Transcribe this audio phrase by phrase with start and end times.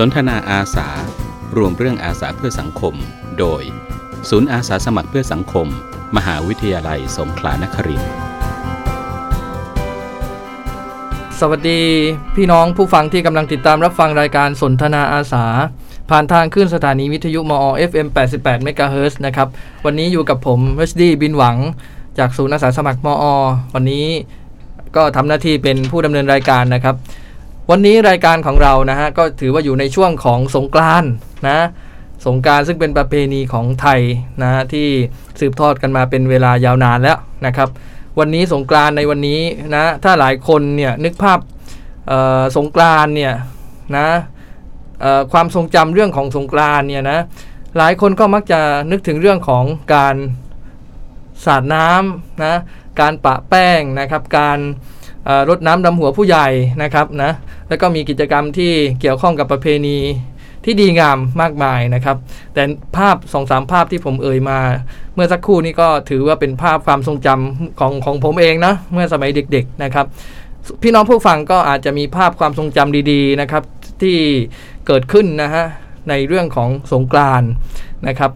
[0.00, 0.88] สนทนาอาสา
[1.56, 2.94] รวมเรื่องอาสาเพื่อสังคม
[3.38, 3.62] โดย
[4.28, 5.66] ศูนย์อาสาสมัครเพื่อสังคม
[6.16, 8.12] มหาวิทยาลัยสงขลานครินทร์
[11.40, 11.80] สวัสดี
[12.36, 15.44] พี่น้องผู้ฟังที่กำลังติดตามรับฟังรายการสนทนาอาสา
[16.10, 19.48] ผ่านทางคลื่นสถานีวิทยุมอ FM 88เมกะเฮิรตซ์นะครับ
[19.84, 21.56] วันนี้อยู่กับผมเวสดีบินหวัง
[22.18, 23.24] จากศูนย์อาสาสมัครมอ
[23.74, 24.06] วันนี้
[24.96, 26.96] ก็ทำหน้าที่เป็นผู้ดำเนินรายการนะครับ
[27.70, 31.04] วันนี้รายการของเรานะฮะก็ถือว่าอยู่ในช่วงของสงกราน
[31.48, 31.58] นะ
[32.26, 34.00] สงการซึ่งเป็นประเพณีของไทย
[34.42, 34.88] นะที่
[35.40, 37.68] สืบทอดกันมาเป็นเวลายาวนานแล้วนะครับ
[38.18, 39.40] วันนี้สงกรานในวันนี้
[39.76, 41.38] นะถ้าหลายคนเนี่ยนึกภาพ
[42.56, 43.34] สงกรานเนี่ย
[43.96, 44.08] นะ
[45.32, 47.18] ความทรงจำเรื่องของสงกรานเนี่ยนะ
[47.78, 48.60] หลายคนก็มักจะ
[48.90, 50.16] นึกถึงเรื่องของการ
[51.44, 52.54] สาดน้ำนะ
[53.00, 54.58] การปะแป้งนะครับการ
[55.48, 56.46] รดน้ำดำหัวผู้ใหญ่
[56.82, 57.32] นะครับนะ
[57.68, 59.98] แล้วก็มีกิจกรรมที่เกี่ยวข้องกับประเพณี
[60.64, 62.16] ที่ดีงามมากมายนะครับ
[62.54, 62.62] แต่
[62.96, 64.60] ภาพสองสามภาพที่ผมเอ่ยมา
[65.14, 70.06] เมื่อสักครู่นี้ก็ถือว่าเป็นภาพความทรงจำของของผมเองนะเมื่อสมัยเด็กๆนะครับ
[70.82, 73.62] พี่น้องผู้ฟังก็อาจจะมีภาพความทรงจำดีๆนะครับ
[74.02, 74.18] ที่
[74.86, 75.64] เกิดขึ้นนะฮะ
[76.08, 77.42] ในเรื่องของสงกราน
[78.08, 78.32] นะครับ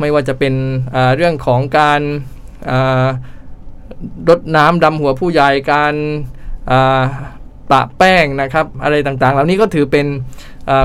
[0.00, 0.54] ไม่ว่าจะเป็น
[1.16, 2.00] เรื่องของการ
[2.70, 2.72] อ
[4.28, 5.94] รดน้ำดำหัวผู้ใหญ่การ
[6.70, 7.02] อ่า
[7.70, 10.06] ปะแป้งนะครับ อะไรต่างๆ เหล่านี้ก็ถือเป็น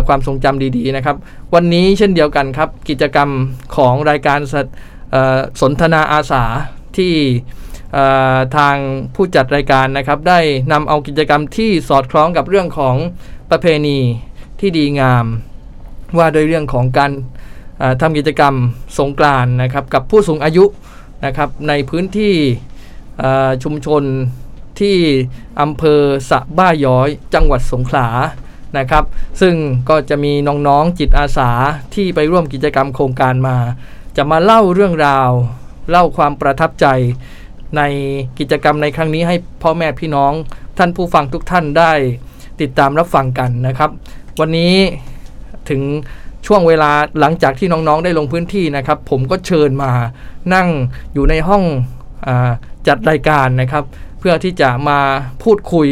[0.08, 1.16] ความทรงจำดีๆนะครับ
[1.56, 3.30] วันนี้เช่นเดียวกันครับ กิจกรรม
[3.76, 4.56] ของรายการส
[5.62, 6.44] สนทนาอาสา
[6.98, 7.14] ที่
[8.58, 8.76] ทาง
[9.16, 10.40] ผู้จัดรายการนะครับ ได้
[10.72, 12.96] นำเอากิจกรรมที่สอดคล้องกับเรื่องของ
[13.52, 13.98] ประเพณี
[14.60, 15.26] ที่ดีงาม
[16.18, 17.12] ว่าโดยเรื่องของการ
[18.02, 18.54] ทำกิจกรรม
[19.00, 20.66] สงกรานนะครับ กับผู้สูงอายุ
[21.26, 22.36] นะครับในพื้นที่
[23.64, 24.04] ชุมชน
[24.80, 24.98] ที่
[25.62, 28.08] อำเภอสะบ้าย้อยจังหวัดสงขลา
[28.78, 29.04] นะครับ
[29.42, 29.56] ซึ่ง
[29.90, 30.34] ก็จะมี
[30.68, 31.50] น้องๆจิตอาสา
[31.96, 33.58] ที่ไปร่วมกิจกรรมโครงการมา
[34.18, 35.32] จะมาเล่าเรื่องราว
[35.90, 36.88] เล่าความประทับใจ
[37.78, 37.82] ใน
[38.40, 40.34] กิจกรรมในครั้งนี้ให้พ่อแม่พี่น้อง
[40.78, 41.92] ท่านผู้ฟังทุกท่านได้
[42.62, 43.90] ติดตามรับฟังกันนะครับ
[44.40, 44.76] วันนี้
[45.70, 45.82] ถึง
[46.46, 49.92] ช่วงเวลาหลังจากที่น้องๆได้ลงพื้นที่นะครับ ผมก็เชิญมา
[50.54, 50.68] นั่ง
[51.14, 51.64] อยู่ในห้อง
[52.28, 52.52] อา
[52.88, 53.84] จัดรายการนะครับ
[54.20, 55.00] เพื่อที่จะมา
[55.44, 55.88] พูดคุย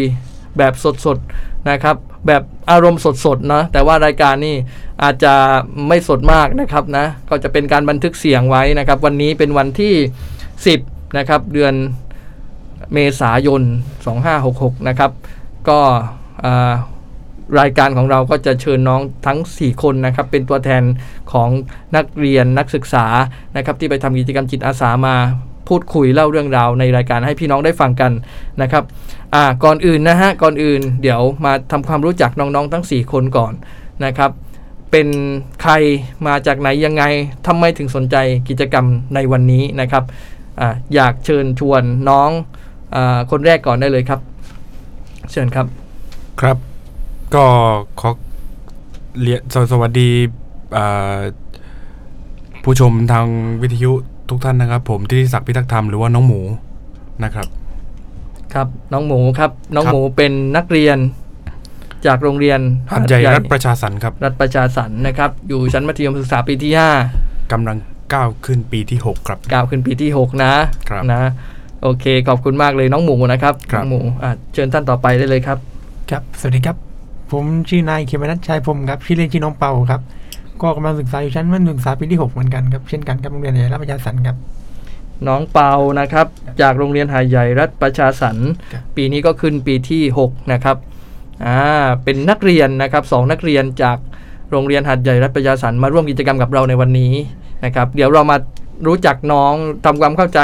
[0.57, 0.73] แบบ
[1.05, 1.95] สดๆนะครับ
[2.27, 4.55] แบบอารมณ์สดๆนะแต่ว่ารายการนี่
[5.03, 5.33] อาจจะ
[5.87, 9.93] ไม่สดมากนะครับนะก็จะเป็นการบันทึกเสียงไว้นะครับ วันนี้เป็นวันที่
[10.75, 11.73] 10นะครับเดือน
[12.93, 13.61] เมษายน
[14.25, 15.11] 2566นะครับ
[15.69, 15.79] ก็
[16.43, 16.73] อ่า
[17.59, 20.83] รายการของเราก็จะเชิญน้องทั้ง 4 คนนะครับเป็นตัวแทน
[21.31, 21.49] ของ
[21.95, 23.05] นักเรียนนักศึกษา
[23.55, 25.15] นะครับที่ไปทำกิจกรรมจิตอาสามา
[25.67, 28.11] พูดคุยเล่าเรื่องราวในรายการให้พี่น้องได้ฟังกัน
[28.61, 28.83] นะครับ
[29.35, 33.53] อ่าก่อนอื่นนะฮะก่อนอื่น เดี๋ยวมาทำความรู้จักน้องๆทั้ง 4 คนก่อน
[34.05, 34.31] นะครับ
[34.91, 35.07] เป็น
[35.61, 35.73] ใคร
[36.27, 37.03] มาจากไหนยังไง
[37.47, 38.15] ทำไมถึงสนใจ
[38.49, 40.03] กิจกรรมในวันนี้นะครับ
[40.59, 40.61] อ
[40.95, 42.29] อยากเชิญชวนน้อง
[42.95, 42.97] อ
[43.31, 44.19] คนแรกก่อนได้เลยครับ
[45.31, 45.67] เชิญครับ
[46.41, 46.57] ครับ
[47.35, 47.45] ก็
[47.99, 48.09] ขอ
[49.21, 50.09] เรียนสวัสดี
[52.63, 53.27] ผู้ชมทาง
[53.61, 53.91] วิทยุ
[54.29, 56.41] ทุกท่านนะครับ ผมที่ศักดิ์พิทักษ์ธรรมหรือว่าน้องหมู
[57.23, 57.47] นะครับ
[58.53, 60.97] ครับน้องหมูครับน้องครับหมูเป็นนักเรียน
[62.05, 62.59] จากโรงเรียน
[62.91, 66.71] หัดใหญ่รัฐประชาสรรค์ครับ รัฐประชาสรรค์นะครับ อยู่ชั้นมัธยมศึกษาปีที่
[67.11, 67.77] 5กำลัง
[68.13, 70.53] ก้าวขึ้นปีที่ 6 ครับก้าวขึ้นปีที่ 6 นะ
[70.89, 71.21] ครับนะ
[71.83, 75.57] โอเค ขอบคุณมากเลยน้องหมูนะครับครับน้องหมูอะเชิญท่านต่อไปได้เลยครับ
[76.09, 76.77] ครับ สวัสดีครับ
[77.31, 80.01] ผมชื่อนายเขมนัทชัยพรหมครับชื่อเล่นชื่อน้องเปาครับ
[80.61, 84.37] ก็กำลังศึกษาอยู่ชั้นมัธยมศึกษาปีที่ 6 เหมือนกันครับ เช่นกันครับโรงเรียนใหญ่รับประชาสันครับ
[85.27, 86.27] น้องเปานะครับ
[86.61, 90.77] จากโรงเรียนหาดใหญ่รัฐประชาสรรค์ครับ ปีนี้ก็ขึ้นปีที่ 6 นะครับ
[91.45, 91.59] อ่า
[92.03, 93.97] เป็นนักเรียนนะครับสองนักเรียนจาก
[94.51, 97.13] โรงเรียนหาดใหญ่รัฐประชาสรรค์มาร่วมกิจกรรมกับเราในวันนี้
[97.65, 98.37] นะครับ เดี๋ยวเรามา
[98.87, 99.53] รู้จักน้อง
[99.85, 100.39] ทำความเข้าใจ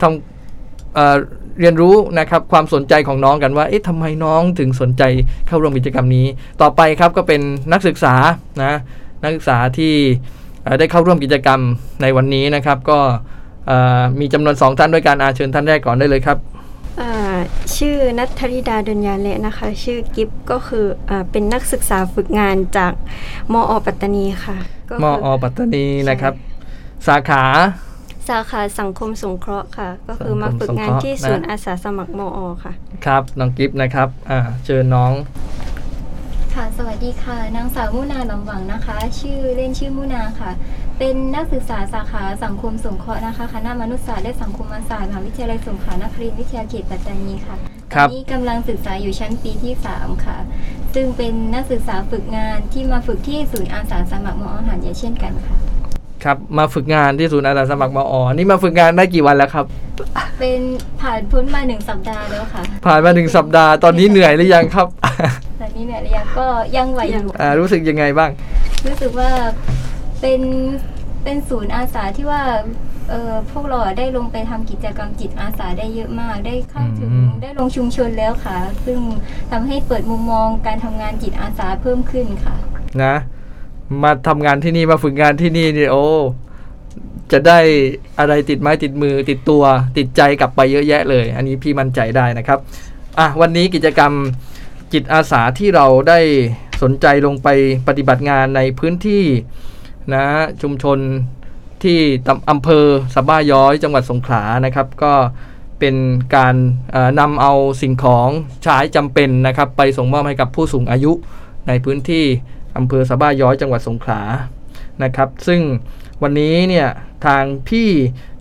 [0.00, 1.16] ทำเอ่อ
[1.60, 5.02] เรียนรู้นะครับความสนใจของน้องกันว่าเอ๊ะทำไมน้องถึงสนใจ
[5.46, 6.26] เข้าร่วมกิจกรรมนี้
[6.62, 7.40] ต่อไปครับก็เป็น
[7.72, 8.14] นักศึกษา
[8.62, 8.74] นะ
[9.24, 9.94] นักศึกษาที่
[10.64, 11.60] เอ่อได้เข้าร่วมกิจกรรม
[12.02, 12.98] ในวันนี้นะครับ ก็
[13.66, 16.38] เอ่อมีจำนวนสองท่านด้วยการอาเชิญท่านแรกก่อนได้เลยครับ
[17.00, 17.10] อ่า
[17.76, 22.92] ชื่อนัทธริดาดนยาเละนะคะ ชื่อกิฟก็คืออาเป็นนักศึกษาฝึกงานจาก
[23.52, 24.56] มอปัตตานีค่ะ
[24.88, 26.34] ก็มคืออปัตตานีนะครับ
[27.06, 27.42] สาขา
[28.28, 32.72] สาขาสังคมสงเคราะห์ค่ะ ก็คือมาฝึกงานสังคมสงเคราะห์ที่นะศูนย์อาสาสมัครมอค่ะ
[33.06, 35.12] ครับน้องกิฟต์นะครับอ่าเชิญน้อง
[36.54, 40.50] ค่ะสวัสดีค่ะ นางสาวมุนาหนอมหวังนะคะ ชื่อเล่นชื่อมุนาค่ะ
[40.98, 47.56] เป็นนักศึกษาสาขาสังคมสงเคราะห์นะคะคณะมนุษยศาสตร์และสังคมศาสตร์มหาวิทยาลัยสงขลานครินทร์วิทยาเขตปัตตานีค่ะ
[47.94, 50.38] ครัตอบนนี้กำลังศึกษาอยู่ชั้นปีที่ 3 ค่ะ
[50.94, 55.56] ซึ่งเป็นนักศึกษาฝึกงานที่มาฝึกที่ศูนย์อาสาสมัครมออาหารยาเช่นกันค่ะ
[56.24, 59.64] ครับมาฝึกงานที่ศูนย์อาสาสมัครมอนี่มาฝึกงานได้กี่วันแล้วครับ
[60.40, 60.60] เป็น
[61.00, 64.86] ผ่านพ้นมาหนึ่งสัปดาห์แล้วค่ะ ผ่านมาหนึ่งสัปดาห์ตอนนี้เหนื่อยหรือยังครับ
[65.53, 68.30] ตอ นนี้เนี่ยระยะก็ยังไหวอยู่อ่ารู้สึกยังไงบ้าง
[68.86, 69.30] รู้สึกว่า
[70.20, 70.40] เป็น
[71.24, 72.42] เป็นศูนย์อาสาที่ว่า
[73.10, 78.98] เออพวกเราอะได้ลงไปทำกิจกรรมจิตอาสาได้เยอะมาก ได้เข้าถึงอืมได้ลงชุมชนแล้วค่ะ ซึ่ง
[79.50, 82.54] ทำให้เปิดมุมมองการทำงานจิตอาสาเพิ่มขึ้นค่ะ
[83.02, 83.16] นะ
[84.02, 86.06] มาทำงานที่นี่มาฝึกงานที่นี่นี่โอ้
[87.32, 87.58] จะได้
[88.18, 89.62] อะไรติดไม้ติดมือติดตัว
[89.98, 92.58] ติดใจกลับไปเยอะแยะเลย อันนี้พี่มั่นใจได้นะครับ
[93.18, 94.12] อะวันนี้กิจกรรม
[94.92, 96.20] จิตอาสาที่เราได้
[96.82, 97.48] สนใจลงไป
[97.88, 99.24] ปฏิบัติงานในพื้นที่
[100.14, 100.24] นะ
[100.62, 100.98] ชุมชน
[101.84, 101.98] ที่
[102.50, 102.84] อำเภอ
[103.14, 105.12] สบ้าย้อยจังหวัดสงขลานะครับ ก็
[105.80, 105.96] เป็น
[106.36, 106.54] การ
[107.20, 107.52] นำเอา
[107.82, 108.28] สิ่งของ
[108.62, 111.12] ใช้จำเป็นนะครับ ไปส่งมอบให้กับผู้สูงอายุ
[111.68, 112.24] ในพื้นที่
[112.76, 114.20] อำเภอสบ้าย้อยจังหวัดสงขลา
[115.02, 115.60] นะครับ ซึ่ง
[116.22, 116.88] วันนี้เนี่ย
[117.26, 117.88] ทางพี่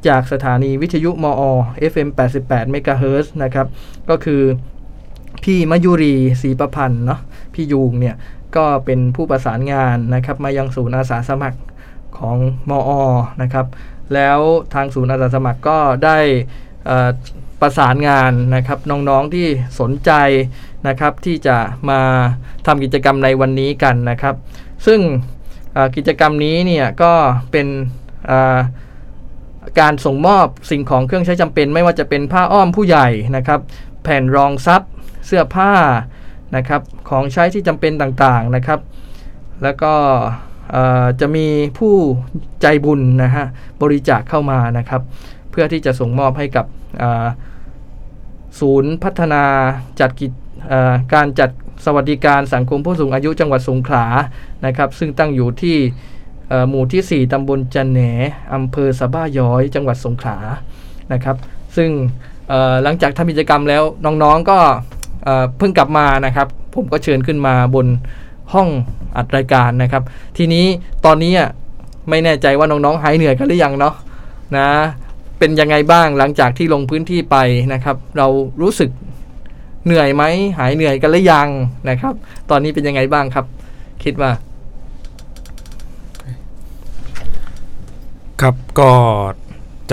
[0.08, 1.42] จากสถานีวิทยุมอ
[1.92, 2.10] FM
[2.42, 3.68] 88เมกะเฮิร์นะครับ
[4.10, 4.42] ก็คือ
[5.44, 7.20] พี่มยุรีศรีประพันธ์เนาะ
[7.54, 8.16] พี่ยูงเนี่ย
[8.56, 11.60] ก็เป็นผู้ประสานงานนะครับมายังศูนย์อาสาสมัคร
[12.18, 12.38] ของ
[12.70, 12.92] มอ
[13.42, 13.66] นะครับ
[14.14, 14.40] แล้ว
[14.74, 16.18] ทางศูนย์อาสาสมัครก็ได้
[17.62, 19.48] ประสานงานนะครับน้องๆที่
[19.80, 20.12] สนใจ
[20.88, 21.58] นะครับที่จะ
[21.90, 22.00] มา
[22.66, 24.36] ทำกิจกรรมในวันนี้กันนะครับ
[24.86, 25.00] ซึ่ง
[25.96, 27.14] กิจกรรมนี้เนี่ยก็
[27.52, 27.68] เป็น
[29.80, 33.60] การส่งมอบสิ่งของเครื่องใช้จำเป็น ไม่ว่าจะเป็นผ้าอ้อมผู้ใหญ่นะครับ
[34.04, 34.82] แผ่นรองซับ
[35.26, 35.74] เสื้อผ้า
[36.56, 38.80] นะครับของใช้ที่จำเป็นต่างๆนะครับ
[39.64, 39.94] แล้วก็
[41.20, 41.48] จะมี
[41.78, 41.96] ผู้
[42.62, 43.46] ใจบุญนะฮะ
[43.82, 45.02] บริจาคเข้ามานะครับ
[45.52, 46.66] เพื่อที่จะส่งมอบให้กับ
[48.60, 49.44] ศูนย์พัฒนา
[50.00, 50.32] จัดกิจ
[51.14, 51.50] การจัด
[51.86, 54.06] สวัสดิการสังคมผู้สูงอายุจังหวัดสงขลา
[54.66, 55.78] นะครับ ซึ่งตั้งอยู่ที่
[56.70, 58.00] หมู่ที่ 4 ตำบลจันแหน
[58.54, 60.38] อำเภอสะบ้าย้อย จังหวัดสงขลา
[61.14, 61.38] นะครับ
[61.76, 61.90] ซึ่ง
[62.84, 64.60] หลังจากทำกิจกรรมแล้วน้องๆก็
[65.58, 67.88] เพิ่งกลับมานะครับ ผมก็เชิญขึ้นมาบน
[68.54, 68.68] ห้อง
[69.18, 70.04] อัดรายการนะครับ
[70.38, 70.66] ทีนี้
[71.06, 71.50] ตอนนี้อะ
[72.10, 73.96] ไม่แน่ใจว่าน้องๆหายเหนื่อยกันหรือยังเนาะ
[74.58, 74.68] นะ
[75.40, 77.38] เป็นยังไงบ้างหลังจากที่ลงพื้นที่ไป
[77.74, 78.28] นะครับ เรา
[78.62, 78.90] รู้สึก
[79.86, 80.24] เหนื่อยไหม
[80.58, 81.48] หายเหนื่อยกันหรือยัง
[81.90, 82.14] นะครับ
[82.50, 83.46] ตอนนี้เป็นยังไงบ้างครับ
[84.04, 84.32] คิดว่า
[88.42, 88.92] ครับก็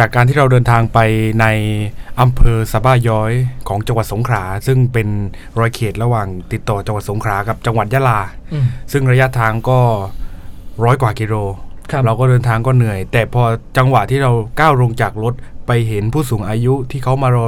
[0.00, 0.99] จากการที่เราเดินทางไป
[1.41, 1.47] ใน
[2.20, 3.32] อำเภอสะบ้าย้อย
[3.69, 5.08] ของจังหวัดสงขลาซึ่งเป็น
[5.58, 8.20] รอยเขตระหว่างติดต่อจังหวัดสงขลากับจังหวัดยะลา
[8.52, 9.81] อืมซึ่งระยะทางก็
[10.85, 11.35] ร้อยกว่ากิโล
[11.91, 13.43] ครับเราก็เดินทางก็เหนื่อย แต่พอ
[13.76, 15.35] จังหวะที่เราก้าวลงจากรถ
[15.67, 17.44] ไปเห็นผู้สูงอายุที่เขามารอ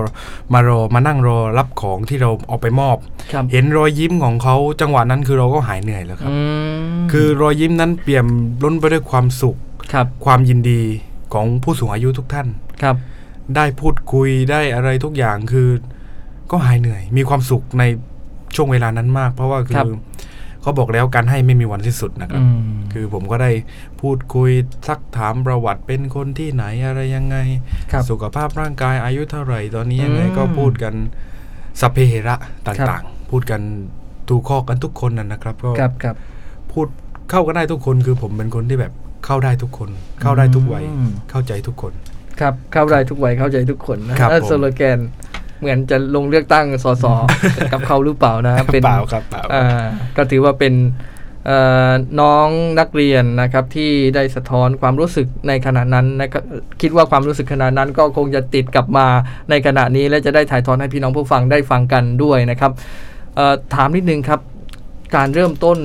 [0.55, 2.97] มารอมานั่งรอรับของที่เราเอาไปมอบ
[3.33, 6.37] ครับเห็นรอยยิ้มของเขาจังหวะนั้นคือเราก็หายเหนื่อยแล้วครับอื
[6.97, 8.27] มคือรอยยิ้มนั้นเปี่ยม
[8.63, 9.57] ล้นไปด้วยความสุข
[9.93, 10.83] ครับความยินดี
[11.35, 12.49] ของผู้สูงอายุทุกท่าน
[12.83, 12.97] ครับ
[13.57, 15.69] ได้พูดคุยได้อะไรทุกอย่างคือ
[16.51, 17.85] ก็หายเหนื่อย มีความสุขใน
[18.55, 19.77] ช่วงเวลานั้นมาก เพราะว่าคือ
[20.63, 23.51] เขาบอกแล้วการให้ไม่มีวันสิ้นสุดนะครับอืมคือผมก็ได้
[24.01, 24.51] พูดคุย
[24.89, 27.37] ซักถามประวัติเป็นคนที่ไหนอะไรยังไง
[27.93, 30.95] ครับสุขภาพร่างกายอายุเท่าไหร่ตอนนี้ยังไงอืมก็พูดกัน
[31.81, 32.37] สัพเพเหระ
[32.67, 33.61] ต่างๆ พูดกัน
[34.29, 36.17] ถูกข้อกันทุกคนนะนะครับ ก็ครับครับ
[36.73, 36.87] พูด
[37.31, 38.93] เข้ากันได้ทุกคนคือผมเป็นคนที่แบบ
[39.27, 39.91] เข้าได้ทุกคน
[40.23, 41.93] เข้าได้ทุกวัยอืมเข้าใจทุกคน
[42.41, 44.99] ครับเข้าได้ทุกวัยเข้าใจทุกคนนะครับนั่นผมสโลแกน
[45.61, 47.05] เหมือนจะลงเลือกตั้งสส
[47.73, 49.87] กับเขาหรือเปล่านะเป็นเปล่าครับเปล่าอ่า
[50.17, 50.75] ก็ถือว่าเป็น
[51.47, 52.49] เอ่อน้อง
[52.81, 56.43] นักเรียนนะครับที่ได้สะท้อนความรู้สึกในขณะนั้นนะครับ
[56.81, 59.07] คิดว่าความรู้สึกขณะนั้นก็คงจะติดกลับมา
[59.51, 62.73] ในขณะนี้ และจะได้ถ่ายทอดให้พี่น้องผู้ฟังได้ฟังกันด้วยนะครับ
[63.37, 64.41] เอ่อถามนิดนึงครับ
[65.17, 65.79] การเริ่มต้น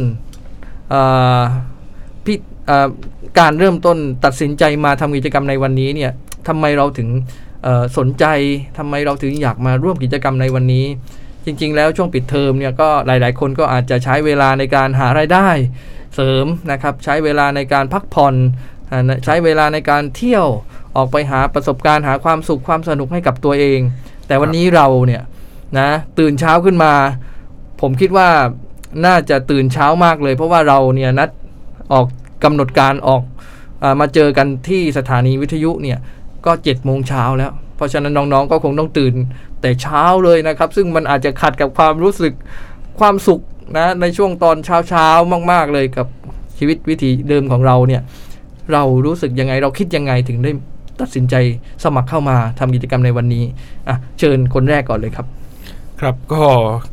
[0.90, 1.02] เอ่
[1.40, 1.77] อพี่เอ่อ
[3.40, 6.12] การเริ่มต้นตัดสินใจมาทำกิจกรรมในวันนี้เนี่ย
[6.48, 7.10] ทำไมเราถึง
[7.98, 8.26] สนใจ
[8.78, 10.86] ทำไมเราถึงอยากมาร่วมกิจกรรมในวันนี้
[11.46, 15.48] จริง ๆ แล้วช่วงปิดเทอมเนี่ยก็หลาย ๆ คนก็อาจจะใช้เวลาในการหารายได้
[16.16, 18.36] เสริมนะครับ ใช้เวลาในการพักผ่อน
[19.26, 20.48] ใช้เวลาในการเที่ยว
[20.96, 23.80] ออกไปหาประสบการณ์หาความสุขความสนุกให้กับตัวเอง
[24.28, 25.24] แต่วันนี้เราเนี่ย
[25.80, 26.94] นะตื่นเช้าขึ้นมา
[27.82, 28.30] ผมคิดว่า
[29.06, 31.30] น่าจะตื่นเช้ามากเลย เพราะว่าเราเนี่ยนัด
[31.94, 32.06] ออก
[32.44, 33.24] กำหนดการออก
[33.84, 35.98] อมาเจอกันที่สถานีวิทยุเนี่ย
[36.46, 39.14] ก็เจ็ดโมงเช้าแล้ว เพราะฉะนั้นน้องๆก็คงต้องตื่น
[39.62, 42.34] แต่เช้าเลยนะครับ ซึ่งมันอาจจะขัดกับความรู้สึก
[43.00, 43.42] ความสุข
[43.78, 46.08] นะในช่วงตอนเช้าๆมาก ๆเลยกับ
[46.58, 48.02] ชีวิตวิถีเดิมของเราเนี่ย
[48.74, 50.52] เรารู้สึกยังไงเราคิดยังไงถึงได้
[51.02, 51.36] ตัดสินใจ
[51.84, 53.44] สมัครเข้ามาทำกิจกรรมในวันนี้
[53.88, 55.28] อะเชิญคนแรกก่อนเลยครับ
[56.02, 56.44] ครับก็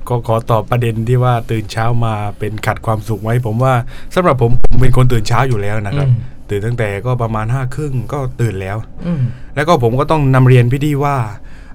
[0.09, 3.75] ก็ขอตอบประเด็นที่ว่าตื่นเช้ามาเป็นขัดความสุขไหมผมว่า
[4.15, 9.23] สำหรับผมผมเป็นคนตื่นเช้าอยู่แล้วนะครับอืมตื่นตั้งแต่ก็ประมาณห้าครึ่งก็ตื่นแล้วอืม
[9.55, 11.17] แล้วก็ผมก็ต้องนำเรียนพี่ดีว่า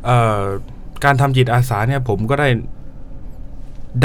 [0.05, 0.41] เอ่อ
[1.03, 2.49] การทำจิตอาสาเนี่ยผมก็ได้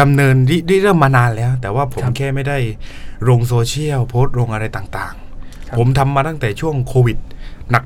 [0.01, 2.59] ดำเนินที่ที่เริ่มมานานแล้ว แต่ว่าผมครับแค่ไม่ได้
[3.29, 5.15] ลงโซเชียลโพสต์ลงอะไรต่าง
[5.69, 7.19] ครับๆผมทำมาตั้งแต่ช่วงโควิด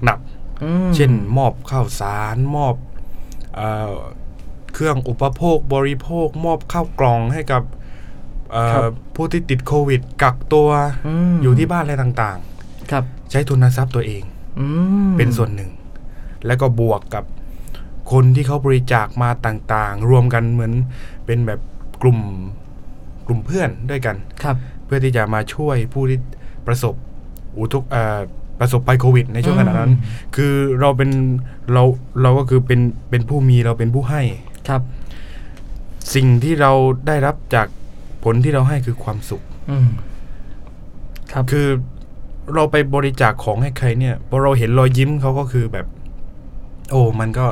[0.04, 2.74] หนักๆอืมเช่นมอบข้าวสารมอบ
[4.78, 7.62] เออเครื่องอุปโภคบริโภคมอบข้าวกล่องให้กับ
[8.52, 10.68] เอ่อครับผู้ที่ติดโควิด กักตัว
[11.30, 12.38] มอยู่ที่บ้านอะไรต่าง
[12.90, 14.22] ครับๆใช้ทุนทรัพย์ตัวเอง
[14.58, 14.66] อื
[15.10, 15.70] มเป็นส่วนหนึ่ง
[16.46, 17.24] แล้วก็บวกกับ
[18.12, 20.72] คนที่เขาบริจาคมาต่างๆ รวมกันเหมือน
[21.26, 21.60] เป็นแบบ
[22.02, 22.18] กลุ่ม
[23.26, 24.56] กลุ่มเพื่อนด้วยกันครับ
[24.86, 26.18] เพื่อที่จะมาช่วยผู้ที่
[26.66, 26.94] ประสบ
[27.58, 28.20] อุทุกเอ่อ
[28.60, 31.10] ประสบภัยโควิด ในช่วงขณะนั้นอืมคือเราเป็น
[31.72, 31.82] เรา
[32.22, 32.80] เราก็คือเป็น
[33.10, 34.22] เป็นผู้มีเราเป็นผู้ให้
[34.68, 34.82] ครับ
[36.14, 36.72] สิ่งที่เรา
[37.06, 37.66] ได้รับจาก
[38.24, 39.88] ผลที่เราให้คือความสุขอืม
[41.32, 41.66] ครับคือ
[42.54, 45.86] เราไปบริจาคของให้ใครเนี่ยพอเราเห็นรอยยิ้มเขาก็คือแบบ
[46.90, 47.46] โอ้มันก็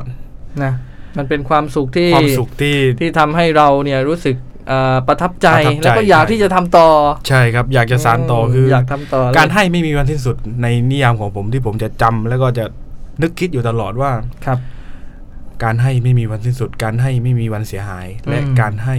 [0.62, 0.72] นะ
[1.18, 4.36] มันเป็นความสุขที่ความสุขที่ที่ทำให้เราเนี่ยรู้สึก
[4.68, 6.88] เอ่อประทับใจประทับใจแล้วก็อยากใช่ที่จะทำต่อ
[7.28, 12.64] ใช่ครับ อยากจะสานต่อคือออยากทำต่อ การให้ไม่มีวันสิ้นสุดในนิยามของผมที่ผมจะจำแล้วก็จะ
[13.22, 14.10] นึกคิดอยู่ตลอดว่า
[14.46, 14.58] ครับ
[15.64, 18.96] การให้ไม่มีวันสิ้นสุด การให้ไม่มีวันเสียหาย และอืมการให้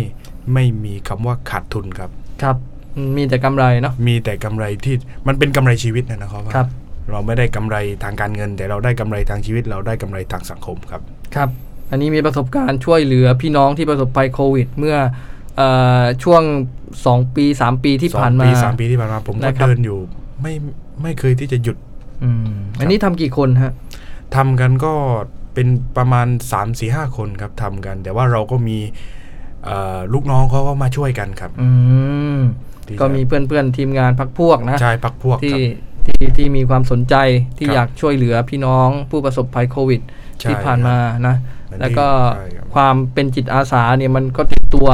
[0.54, 2.10] ไม่มีคำว่าขาดทุนครับ
[2.42, 2.58] ครับ
[2.96, 4.96] อืมมีแต่กำไรเนาะมีแต่กำไรที่
[5.28, 6.68] มันเป็นกำไรชีวิตนะนะครับว่าครับ
[7.12, 11.02] เราไม่ได้กำไรทางการเงิน แต่เราได้กำไรทางชีวิต เราได้กำไรทางสังคมครับ
[11.36, 11.50] ครับ
[11.92, 14.98] อันนี้มีประสบการณ์ช่วยเหลือพี่น้องที่ประสบภัยโควิด เมื่อ
[15.58, 15.62] เอ
[16.02, 16.42] อช่วง
[16.90, 19.98] 2 ปี 3 ปีที่ผ่านสองมาปีสามปีที่ผ่านมาผมก็นะครับเดินอยู่
[20.42, 20.54] ไม่
[21.04, 21.78] ไม่เคยที่จะหยุด
[22.24, 23.72] อืมอันนี้ทำกี่คนฮะ
[24.36, 24.94] ทำกันก็
[25.58, 28.78] เป็นประมาณ3ามสี่ห้าคนครับทำกัน แต่ว่าเราก็มี
[29.64, 31.70] เอ่อลูกน้องเขาก็มาช่วยกันครับอื
[32.36, 32.38] ม
[32.88, 35.62] ที่ก็มีเพื่อนๆทีมงานพักพวกนะใช่พักพวกคที่รับ
[36.08, 37.16] ที่ที่มีความสนใจ
[37.58, 40.02] ที่ครับอยากช่วยเหลือพี่น้องผู้ประสบภัยโควิด
[40.40, 40.98] ใช่ที่ผ่านมา
[41.28, 41.36] นะ
[41.66, 44.90] เหมือนที่แล้วก็ใช่ครับความเป็นจิตอาสาเนี่ยมันก็ติดตัว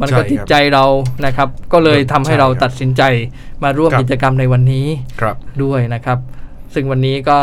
[0.00, 0.84] มันก็ใช่ครับติดใจเรา
[1.26, 3.02] นะครับ ก็เลยทำให้ใช่เราครับตัดสินใจ
[3.62, 4.86] มาร่วมครับกิจกรรมในวันนี้
[5.20, 6.18] ครับด้วยนะครับ
[6.74, 7.40] ซึ่งวันนี้ก็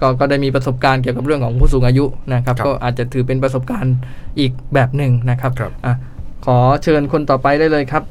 [0.00, 3.94] ก็ก็ได้มีประสบการณ์เกี่ยวกับเรื่องของผู้สูงอายุนะครับครับก็อาจจะถือเป็นประสบการณ์
[4.38, 5.94] อีกแบบหนึ่งนะครับครับอะ
[6.44, 8.02] ขอเชิญคนต่อไปได้เลยครับ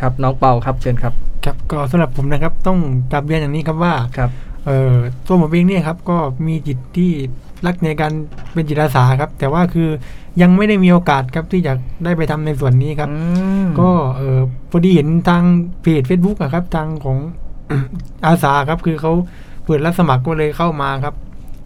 [0.00, 2.78] ครับน้องเปาครับเชิญครับ ครับก็สำหรับผมนะครับต้อง
[3.12, 4.30] กลับเรียนอย่างนี้ครับว่าครับ
[4.66, 4.94] เอ่อ
[5.26, 6.16] ตัวผมเองเนี่ยครับก็
[6.46, 7.10] มีจิตที่
[7.66, 8.12] รักในการ
[8.52, 9.88] เป็นจิตอาสาครับ แต่ว่าคือ
[10.42, 11.72] ยังไม่ได้มีโอกาสครับที่จะ
[12.04, 13.18] ได้ไปทำในส่วนนี้ครับอื
[13.64, 15.42] มก็เออพอดีเห็นทาง
[15.82, 17.18] เพจ Facebook อะครับ ทางของ
[18.26, 19.12] อาสาครับ คือเขา
[19.68, 21.14] เปิดรับสมัครก็เลยเข้ามาครับ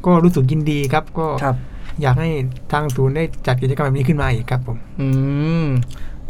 [0.07, 1.57] ก็รู้สึกยินดีครับก็ครับ
[2.03, 2.29] อยากให้
[2.73, 5.09] ทางศูนย์ได้จัดกิจกรรมแบบนี้ขึ้นมาอีกครับผม อื
[5.65, 5.67] ม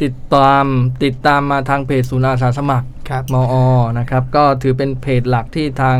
[0.03, 0.65] ติดตาม
[1.03, 3.55] ติดตามมาทางเพจศูนย์อาสาสมัครครับมอ
[3.99, 5.97] นะครับก็ถือเป็นเพจหลักที่ทาง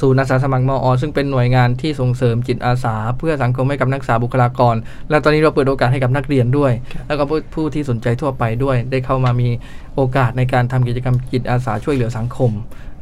[0.00, 4.74] ศูนย์อาสาสมัครมอ ซึ่งเป็นหน่วยงานที่ส่งเสริมจิตอาสา เพื่อสังคมให้กับนักศึกษาบุคลากร
[5.10, 6.72] และตอนนี้เราเปิดโอกาสให้กับนักเรียนด้วย
[7.06, 9.48] แล้วก็ผู้ผู้ที่สนใจทั่วไปด้วย ได้เข้ามามี
[9.94, 12.50] โอกาสในการทำกิจกรรมจิตอาสาช่วยเหลือสังคม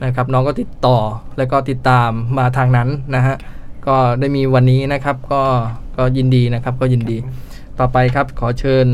[0.05, 0.99] นะครับน้องก็ติดต่อ
[1.39, 3.37] แล้วก็ติดตามมาทางนั้นนะฮะ
[3.87, 5.43] ก็ได้มีวันนี้นะครับก็
[5.97, 7.19] ก็ยินดีนะครับก็ยินดี
[7.79, 8.87] ต่อไปครับขอเชิญ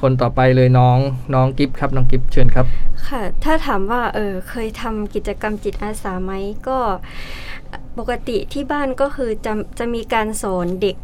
[0.00, 0.98] คนต่อไปเลยน้อง
[1.34, 2.66] น้องกิฟครับน้องกิฟเชิญครับ
[3.08, 6.32] ค่ะ ถ้าถามว่าเออเคยทำกิจกรรมจิตอาสาไหม
[6.68, 6.78] ก็
[7.98, 10.96] ปกติที่บ้านก็คือจะจะมีการสอนเด็ก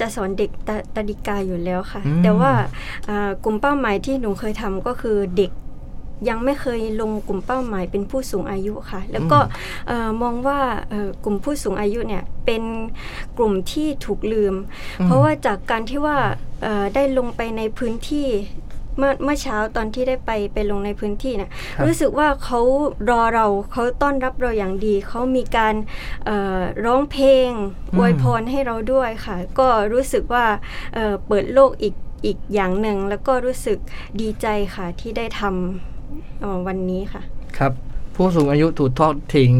[0.00, 2.52] จะสอนเด็กตะตะดิกาอยู่แล้วค่ะอืมแต่ว่า
[3.08, 5.50] อ่ากลุ่มเป้าหมายที่หนูเคยทำก็คือเด็ก
[6.28, 9.38] ยังไม่เคยลงกลุ่มเป้าหมายเป็นผู้สูงอายุค่ะ แล้วก็
[9.88, 12.62] เอ่อมองว่าเอ่อกลุ่มผู้สูงอายุเนี่ยเป็น
[13.38, 14.54] กลุ่มที่ถูกลืม
[15.04, 16.16] เพราะว่าจากการที่ว่า
[16.62, 18.28] เอ่อได้ลงไปในพื้นที่
[18.98, 22.60] เมื่อเมื่อเช้าตอนที่ได้ไปไปลงในพื้นที่เนี่ยครับรู้สึกว่าเขา
[23.10, 25.74] รอเราเขาต้อนรับเราอย่างดี เขามีการ
[26.24, 27.50] เอ่อร้องเพลง
[27.92, 30.46] อืมอวยพรให้เราด้วยค่ะ ก็รู้สึกว่า
[30.94, 31.94] เอ่อเปิดโลกอีก
[32.24, 33.78] อีกอย่างหนึ่งแล้วก็รู้สึก
[34.20, 35.93] ดีใจค่ะที่ได้ทำเอ่อ
[36.66, 37.22] วันนี้ค่ะ
[37.58, 37.72] ครับ
[38.16, 39.52] ผู้สูงอายุถูกทอดทิ้ง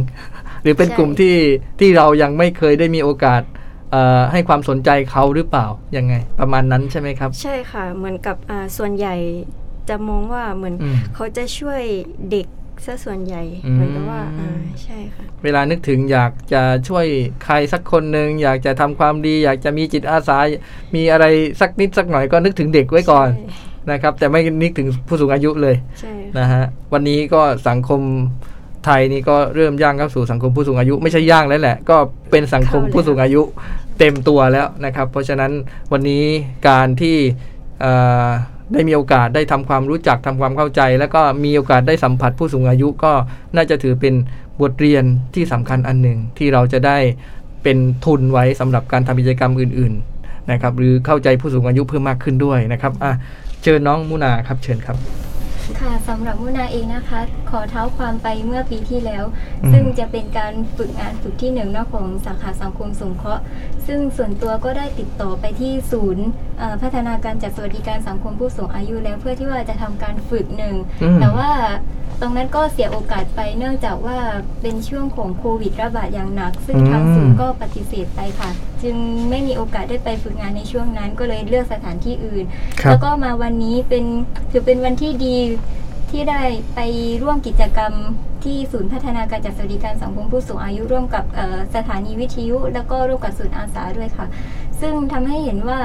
[0.63, 1.37] หรือเป็นใช่กลุ่มที่
[1.81, 3.43] ที่เรายังไม่เคยได้มีโอกาส
[3.91, 9.15] เอ่อให้ความสนใจเขาหรือเปล่ายังไง ประมาณนั้นใช่ไหมครับ ใช่ค่ะ เหมือนกับอ่าส่วนใหญ่
[9.89, 11.83] จะมองว่าเหมือนอืมเขาจะช่วย
[12.31, 12.47] เด็ก
[12.85, 17.07] ซะส่วนใหญ่อืมเหมือนกับว่าอ่าใช่ค่ะ เวลานึกถึงอยากจะช่วย
[17.45, 20.39] ใครสักคนหนึ่งอยากจะทำความดี อยากจะมีจิตอาสา
[20.95, 21.25] มีอะไร
[21.61, 23.29] สักนิดสักหน่อยก็นึกถึงเด็กไว้ก่อน
[23.91, 28.00] นะครับ แต่ไม่นึกถึงผู้สูงอายุเลยใช่ค่ะนะฮะวันนี้ก็สังคม
[28.85, 31.97] ไทยนี่ก็เริ่มย่างเข้าสู่สังคมผู้สูงอายุ ไม่ใช่ย่างแล้วแหละ ก็
[32.31, 33.43] เป็นสังคมผู้สูงอายุ
[33.99, 35.53] เต็มตัวแล้วนะครับ เพราะฉะนั้น
[35.93, 36.25] วันนี้
[36.69, 37.17] การที่
[37.81, 37.93] เอ่
[38.26, 38.29] อ
[38.73, 43.12] ได้มีโอกาสได้ทำความรู้จักทำความเข้าใจ แล้วก็มีโอกาสได้สัมผัสผู้สูงอายุก็
[43.57, 44.14] น่าจะถือเป็น
[44.62, 46.99] บทเรียนที่สำคัญอันหนึ่งที่เราจะได้
[47.62, 53.12] เป็นทุนไว้สำหรับการทำกิจกรรมอื่น ๆนะครับ หรือเข้าใจผู้สูงอายุเพิ่มมากขึ้นด้วยนะครับอะ
[53.64, 54.97] เชิญน้องมุนาครับเชิญครับ
[55.80, 59.25] ค่ะสำหรับมุนาเองนะคะ ขอเท้าความไปเมื่อปีที่แล้ว
[59.62, 63.42] อืมซึ่งจะเป็นการฝึกงานฝึกที่หนึ่งเนอกของสาขาสังคมสงเคราะห์
[63.87, 66.25] ซึ่งส่วนตัวก็ได้ติดต่อไปที่ศูนย์
[66.59, 71.50] เอ่อพัฒนาการจัดสวัสดิการสังคมผู้สูงอายุแล้วเพื่อที่ว่าจะทำการฝึกหนึ่งอืมแต่ว่า
[72.21, 74.18] ตรงนั้นก็เสียโอกาสไปเนื่องจากว่า
[74.62, 78.50] เป็นช่วงของโควิดระบาดอย่างหนัก ซึ่งทางศูนย์ก็ปฏิเสธไปค่ะ
[78.85, 78.97] จึง
[79.31, 82.45] ไม่มีโอกาสได้ไปฝึกงานในช่วงนั้น ก็เลยเลือกสถานที่อื่น
[82.81, 84.05] ครับแล้วก็มาวันนี้เป็น
[84.50, 85.37] ถือเป็นวันที่ดี
[86.11, 86.43] ที่ได้
[86.75, 86.81] ไป
[87.23, 87.93] ร่วมกิจกรรม
[88.45, 94.26] ที่ศูนย์พัฒนาการจัดสวัสดิการสังคมผู้สูงอายุร่วมกับเอ่อสถานีวิทยุ แล้วก็ร่วมกับศูนย์อาสาด้วยค่ะ
[94.81, 95.81] ซึ่งทำให้เห็นว่า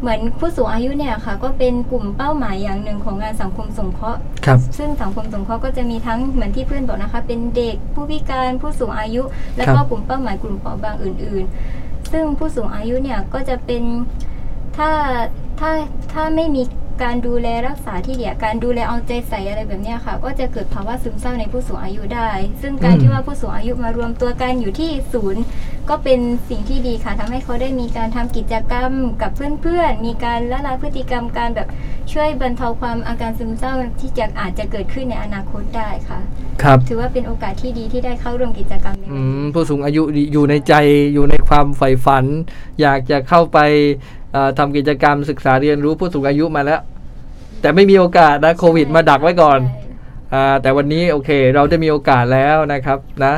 [0.00, 9.22] เหมือนผู้สูงอายุเนี่ยค่ะ ก็เป็นกลุ่มเป้าหมายอย่างหนึ่งของงานสังคมสงเคราะห์ครับซึ่งสังคมสงเคราะห์ก็จะมีทั้งเหมือนที่เพื่อนบอกนะคะ เป็นเด็กผู้พิการผู้สูงอายุ
[9.56, 13.82] แล้วก็ครับกลุ่มเป้าหมายกลุ่มเปราะบางอื่น ๆ ซึ่งผู้สูงอายุเนี่ยก็จะเป็น
[14.76, 14.90] ถ้า
[15.60, 15.70] ถ้า
[16.12, 16.62] ถ้าไม่มี
[17.02, 22.30] การดูแลรักษาที่เดียการดูแลเอาใจใส่อะไรแบบเนี้ยค่ะ ก็จะเกิดภาวะซึมเศร้าในผู้สูงอายุได้
[22.62, 25.42] ซึ่งการอืมที่ว่าผู้สูงอายุมารวมตัวกันอยู่ที่ศูนย์
[25.88, 28.90] ก็เป็นสิ่งที่ดีค่ะทำให้เขาได้มีการทำกิจกรรม
[29.22, 29.30] กับ
[29.62, 31.68] เพื่อนๆ มีการละลายพฤติกรรมการแบบ
[32.12, 36.18] ช่วยบรรเทาความอาการซึมเศร้าที่จะอาจจะเกิดขึ้นในอนาคตได้ค่ะ
[36.62, 40.74] ครับ ถือว่าเป็นโอกาสที่ดีที่ได้เข้าร่วมกิจกรรมในอืวันนี้มผู้สูงอายุอยู่ในใจ
[41.14, 42.24] อยู่ในความใฝ่ฝัน
[42.80, 43.58] อยากจะเข้าไป
[44.32, 46.80] เอ่อทำกิจกรรมศึกษาเรียนรู้ผู้สูงอายุมาแล้ว
[47.60, 49.60] แต่ไม่มีโอกาสนะโควิดมาดักไว้ก่อน
[50.34, 53.34] อ่าแต่วันนี้โอเค เราได้มีโอกาสแล้วนะครับนะ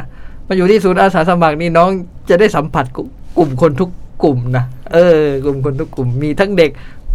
[0.47, 1.91] มาอยู่ที่ศูนย์อาสาสมัครนี่น้อง
[2.31, 3.09] จะได้สัมผัสกลุ่ม
[3.39, 3.91] กลุ่มคนทุก
[4.25, 6.71] กลุ่มนะเออกลุ่มคนทุกกลุ่มมีทั้งเด็ก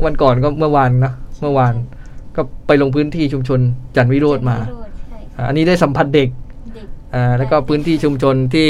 [0.06, 1.74] วันก่อนก็เมื่อวานนะ เมื่อวาน
[2.36, 3.60] ก็ไปลงพื้นที่ชุมชน
[3.96, 6.30] จันทร์วิโรธมาจันทร์วิโรจน์ใช่อ่าอันนี้ได้สัมผัสเด็ก
[6.76, 8.70] เด็กอ่าแล้วก็พื้นที่ชุมชนที่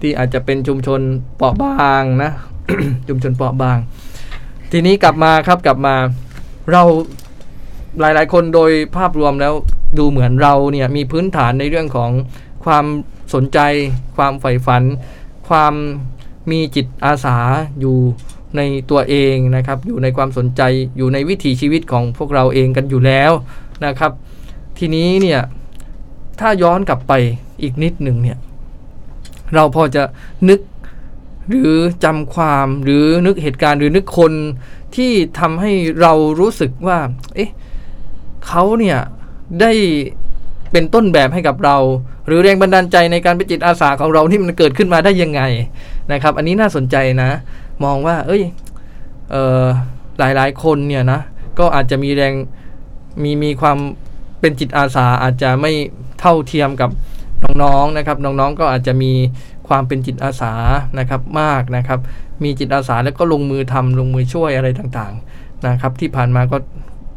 [0.00, 1.00] ที่อาจจะเป็นชุมชน
[1.36, 2.30] เปราะบางนะ
[3.08, 3.78] ชุมชนเปราะบาง
[4.72, 5.94] ทีนี้กลับมาครับกลับมา
[6.72, 6.82] เรา
[8.00, 9.54] หลาย ๆ คนโดยภาพรวมแล้ว
[9.98, 12.10] ดูเหมือนเราเนี่ยมีพื้นฐานในเรื่องของ
[12.64, 12.84] ความ
[13.34, 13.58] สนใจ
[14.16, 14.82] ความใฝ่ฝัน
[15.48, 15.74] ความ
[16.50, 17.36] มีจิตอาสา
[17.80, 17.96] อยู่
[18.56, 18.60] ใน
[18.90, 20.62] ตัวเองนะครับ อยู่ในความสนใจ
[20.96, 23.32] อยู่ในวิถีชีวิตของพวกเราเองกันอยู่แล้ว
[23.86, 24.12] นะครับ
[24.78, 25.40] ทีนี้เนี่ย
[26.40, 27.12] ถ้าย้อนกลับไป
[27.62, 28.38] อีกนิดหนึ่งเนี่ย
[29.54, 30.02] เราพอจะ
[30.48, 30.60] นึก
[31.48, 31.72] หรือ
[32.04, 34.32] จำความหรือนึกเหตุการณ์หรือนึกคน
[34.96, 36.98] ที่ทำให้เรารู้สึกว่า
[37.34, 37.50] เอ๊ะ
[38.46, 38.98] เขาเนี่ย
[39.60, 39.72] ได้
[40.72, 41.76] เป็นต้นแบบให้กับเรา
[42.26, 45.42] หรือแรงบันดาลใจในการเป็นจิตอาสาของเราที่มันเกิดขึ้นมาได้ยังไง
[46.12, 47.30] นะครับ อันนี้น่าสนใจนะ
[47.84, 48.42] มองว่า เอ้ย
[49.30, 49.64] เออ
[50.18, 51.20] หลายๆ คนเนี่ยนะ
[51.58, 52.34] ก็อาจจะมีแรง
[53.22, 53.78] มีมีความ
[54.40, 55.72] เป็นจิตอาสาอาจจะไม่
[56.20, 56.90] เท่าเทียมกับ
[57.62, 59.12] น้องๆนะครับน้องๆก็อาจจะมี
[59.68, 60.52] ความเป็นจิตอาสา
[60.98, 62.00] นะครับมากนะครับ
[62.44, 66.56] มีจิตอาสาแล้วก็ลงมือทำลงมือช่วยอะไรต่างๆนะครับ ที่ผ่านมาก็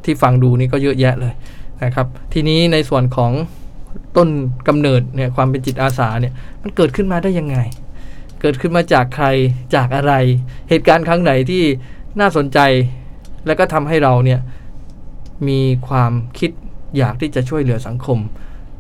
[0.06, 1.34] ที่ฟังดูนี่ก็เยอะแยะเลย
[1.84, 3.32] นะครับ ทีนี้ในส่วนของ
[4.18, 4.30] ต้น
[4.68, 7.58] กำเนิดเนี่ยความเป็นจิตอาสาเนี่ยมันเกิดขึ้นมาได้ยังไง
[8.46, 9.26] เกิดขึ้นมาจากใคร
[9.76, 10.14] จากอะไร
[10.70, 11.64] เหตุการณ์ครั้งไหนที่
[12.20, 12.60] น่าสนใจ
[13.46, 14.40] แล้วก็ทำให้เราเนี่ย
[15.48, 16.52] มีความคิด
[16.98, 18.20] อยากที่จะช่วยเหลือสังคม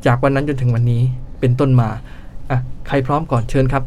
[0.06, 1.02] จากวันนั้นจนถึงวันนี้
[1.40, 1.90] เป็นต้นมา
[2.50, 3.84] อะใครพร้อมก่อนเชิญครับ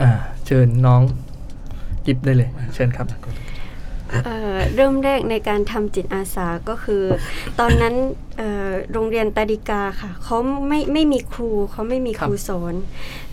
[0.00, 0.10] อ่า
[0.46, 1.02] เชิญน้อง
[2.06, 3.06] จิบได้เลย เชิญครับ
[4.24, 7.02] เอ่อเริ่มแรกในการทำจิตอาสาก็คือ
[7.60, 7.94] ตอนนั้น
[8.38, 10.36] เอ่อโรงเรียนตาดิกาค่ะเขา
[10.68, 12.74] ไม่ไม่มีครูเขาไม่มีครูครับสอน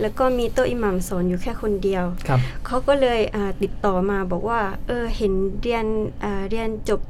[0.02, 5.86] แล้วก็มีโต๊ะอิหมัมสอนอยู่แค่คนเดียวครับเขาก็เลยอ่าติดต่อมาบอกว่าเออเห็นเรียน
[6.24, 7.02] อ่าเรียนจบ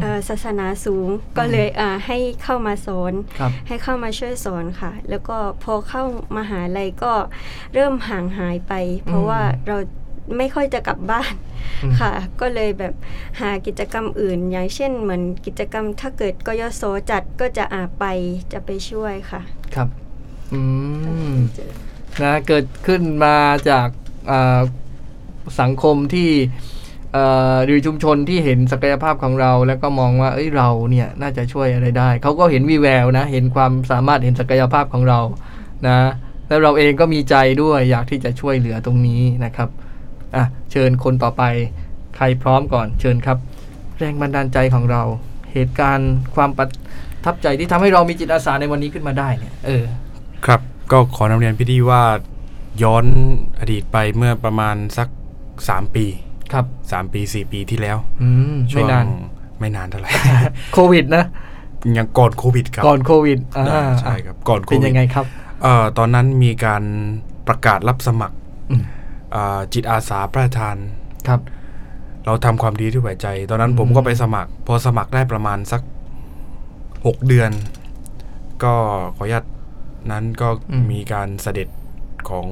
[0.00, 6.02] เอ่อศาสนาสูงก็เลยอ่าให้เข้ามาสอนครับให้เข้ามาช่วยสอนค่ะ แล้วก็พอเข้า
[6.36, 7.12] มาหาลัยก็
[7.74, 8.72] เริ่มห่างหายไป
[9.06, 9.78] เพราะว่าเรา
[10.38, 11.32] ไม่ค่อยจะกลับบ้าน
[11.82, 12.94] อืมค่ะ ก็เลยแบบ
[13.40, 18.04] หากิจกรรมอื่น อย่างเช่นเหมือนกิจกรรมถ้าเกิดกยศจัดก็จะอาไป
[18.52, 19.40] จะไปช่วยค่ะ
[19.74, 19.88] ครับ
[20.52, 20.60] อื
[21.32, 21.34] ม
[22.22, 23.36] นะเกิดขึ้นมา
[23.70, 23.88] จาก
[24.30, 24.60] อ่า
[25.60, 26.30] สังคมที่
[27.12, 35.20] เอ่อหรือชุมชนที่เห็นศักยภาพของเราแล้วก็มองว่าเอ้ยเราเนี่ยน่าจะช่วยอะไรได้ เขาก็เห็นวีแววนะ เห็นความสามารถเห็นศักยภาพของเรา
[35.86, 35.96] นะ
[36.48, 39.68] แล้วเราเองก็มีใจด้วยอยากที่จะช่วยเหลือตรงนี้นะครับ
[40.36, 41.42] อะเชิญคนต่อไป
[42.16, 43.38] ใครพร้อมก่อนเชิญครับ
[43.98, 45.02] แรงบันดาลใจของเรา
[45.52, 46.68] เหตุการณ์ความประ
[47.24, 49.84] ทับใจที่ทำให้เรามีจิตอาสาในวันนี้ขึ้นมาได้เนี่ยเออ
[50.46, 50.60] ครับ
[50.92, 52.02] ก็ขอนำเรียนพี่ดีว่า
[52.82, 53.04] ย้อน
[53.60, 55.08] อดีตไปเมื่อประมาณสัก
[55.68, 56.04] สามปี
[56.52, 59.06] ครับสามปีสี่ปีที่แล้วอืมช่ไม่วงนาน
[59.58, 60.10] ไม่นานเท่าไหร่
[60.74, 61.24] โควิดนะ
[61.96, 65.26] ยังก่อนโควิดครับก่อนโควิดอ่าอ่าใช่ครับก่อนโคเป็นวิยัดงไงครับ
[65.62, 66.82] เอ่อตอนนั้นมีการ
[67.48, 68.36] ประกาศรับสมัคร
[68.70, 69.01] อืมอ่า
[69.74, 70.76] จิตอาสาพระราชทาน
[71.28, 71.40] ครับ
[72.26, 75.82] เราทำความดีด้วยหัวใจ ตอนนั้นอืมผมก็ไปสมัคร พอสมัครได้ประมาณสัก
[77.06, 77.50] หกเดือน
[78.62, 78.74] ก็
[79.16, 79.44] ขออนุญาต
[80.10, 80.48] นั้นก็
[80.90, 81.68] มีการเสด็จ
[82.28, 82.46] ของ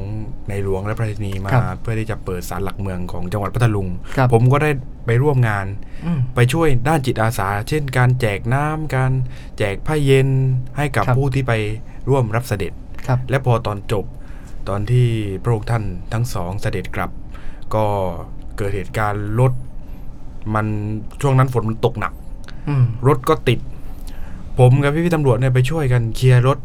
[0.49, 4.71] ในหลวงและพระราชินีมา เพื่อที่จะเปิดศาลหลักเมืองของจังหวัดพัทลุงครับผมก็ได้
[5.07, 5.67] ไปร่วมงาน
[6.07, 9.13] อืมไปช่วยด้านจิตอาสา เช่น การแจกน้ำการ
[9.59, 10.29] แจกผ้าเย็น
[10.77, 11.53] ให้กับครับผู้ที่ไป
[12.09, 12.73] ร่วมรับเสด็จ
[13.07, 14.05] ครับและพอตอนจบ
[14.69, 15.07] ตอนที่
[15.43, 17.11] พระองค์ท่านทั้งสองเสด็จกลับ
[17.75, 17.85] ก็
[18.57, 19.53] เกิดเหตุการณ์รถ
[20.55, 20.67] มัน
[21.21, 22.13] ช่วงนั้นฝนมันตกหนัก
[22.69, 23.59] อืมรถก็ติด
[24.59, 26.59] ผมกับพี่พี่ๆตำรวจเนี่ยไปช่วยกันเคลียร์รถ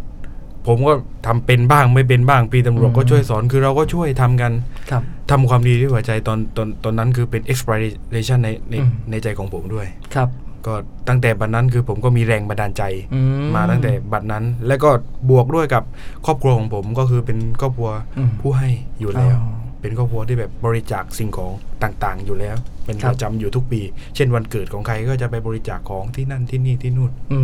[0.67, 0.93] ผมก็
[1.27, 4.51] ทำเป็นบ้างไม่เป็นบ้างพี่ตำรวจก็ช่วยสอนคือเราก็ช่วยทำกัน
[4.91, 10.29] ครับทำความดีด้วยหัวใจตอนตอนตอนนั้นคือเป็น inspiration ในในอืมในใจของผมด้วย ครับ
[10.67, 10.73] ก็
[11.08, 13.21] ตั้งแต่บัดนั้นคือผมก็มีแรงบันดาลใจอื
[13.56, 14.89] มาตั้งแต่บัดนั้น และก็
[15.30, 15.84] บวกด้วยกับ
[16.25, 21.51] ครอบครัวของผมก็คือเป็นครอบครัวอืมผู้ให้อยู่แล้วอ๋อเป็นครอบครัวที่แบบบริจาคสิ่งของ
[21.84, 23.82] ต่างๆ อยู่แล้ว เป็นครัปบระจำอยู่ทุกปี
[24.15, 27.41] เช่นวันเกิดของใครก็จะไปบริจาคของที่นั่นที่นี่ที่นู่นอื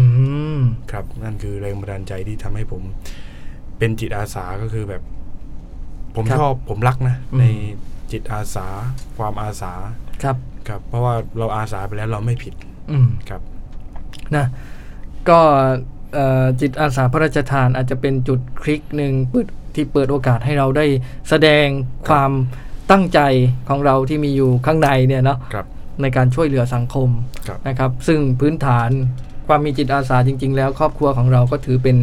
[0.58, 0.60] ม
[0.92, 2.82] ครับ นั่นคือแรงบันดาลใจที่ทำให้ผม
[3.78, 5.02] เป็นจิตอาสาก็คือแบบ
[6.16, 7.46] ผมครับชอบผมรักนะอืมใน
[8.12, 8.68] จิตอาสา
[9.18, 9.74] ความอาสา
[10.24, 12.54] ครับครับ เพราะว่าเราอาสาไปแล้วเราไม่ผิด
[12.92, 13.42] อืมครับ
[14.36, 14.46] นะ
[15.30, 15.40] ก็
[16.14, 20.86] เอ่อจิตอาสาพระราชทานอาจจะเป็นจุดคลิกหนึ่งเปิดที่เปิดโอกาสให้เราได้
[21.30, 21.66] แสดง
[22.08, 22.32] ความ
[22.92, 23.20] ตั้งใจ
[23.70, 25.66] ของเราที่มีอยู่ข้างในเนี่ยเนาะครับ
[26.02, 27.10] ในการช่วยเหลือสังคม
[27.48, 28.90] ครับนะครับ ซึ่งพื้นฐาน
[29.48, 31.98] ความมีจิตอาสาจริง ๆ แล้ว ครอบครัวของเราก็ถือเป็น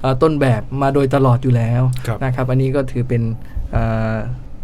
[0.00, 3.22] เอ่อต้นแบบมาโดยตลอดอยู่แล้วครับนะครับ อันนี้ก็ถือเป็น
[3.70, 4.14] เอ่อ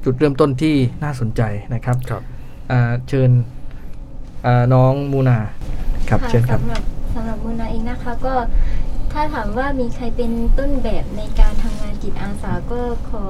[0.04, 1.42] จุดเริ่มต้นที่น่าสนใจ
[1.74, 2.22] นะครับครับ
[2.70, 3.57] อ่าเชิญอ่า
[4.74, 5.38] น้องมูนา
[6.08, 8.34] ครับค่ะเชิญครับ สำหรับสำหรับมูนาเองนะคะก็
[9.12, 13.24] ถ้าถามว่ามีใครเป็นต้นแบบในการทำงานจิตอาสาก็ขอ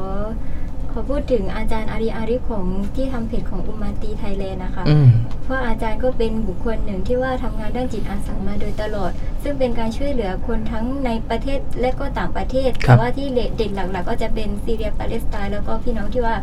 [0.92, 5.08] ขอพูดถึงอาจารย์อาริอาริของที่ทำเพจของอุมาตีไทยแลนด์นะคะอืม
[5.44, 9.10] เพราะอาจารย์ก็เป็นบุคคลหนึ่งที่ว่าทำงานด้านจิตอาสามาโดยตลอด
[9.42, 16.36] ซึ่งเป็นการช่วยเหลือคนทั้งในประเทศและก็ต่างประเทศครับแต่ว่าที่เด่นหลัก ๆ ก็จะเป็นซีเรียปาเลสไตน์แล้วก็พี่น้องที่ว่า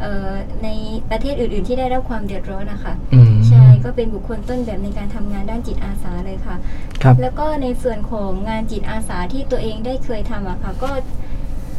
[0.00, 0.30] เอ่อ
[0.64, 0.68] ใน
[1.10, 6.56] ประเทศอื่น ๆ ที่ได้รับความเดือดร้อนนะคะอืมใช่ก็เป็นบุคคลต้นแบบในการทำงานด้านจิตอาสาเลยค่ะ
[7.02, 10.90] ครับแล้วก็ในส่วนของงานจิตอาสาที่ตัวเองได้เคยทำอะค่ะก็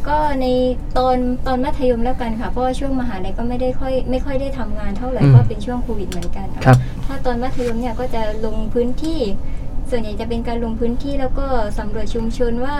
[0.08, 0.46] ก็ใน
[0.98, 9.20] ตอนตอนมัธยมแล้วกันค่ะ เพราะว่าช่วงมหาลัยก็ไม่ได้ค่อยไม่ค่อยได้ทำงานเท่าไหร่อืมเพราะเป็นช่วงโควิดเหมือนกันค่ะครับถ้าตอนมัธยมเนี่ยก็จะลงพื้นที่
[9.90, 11.46] ส่วนใหญ่จะเป็นการลงพื้นที่แล้วก็
[11.78, 12.76] สำรวจชุมชนว่า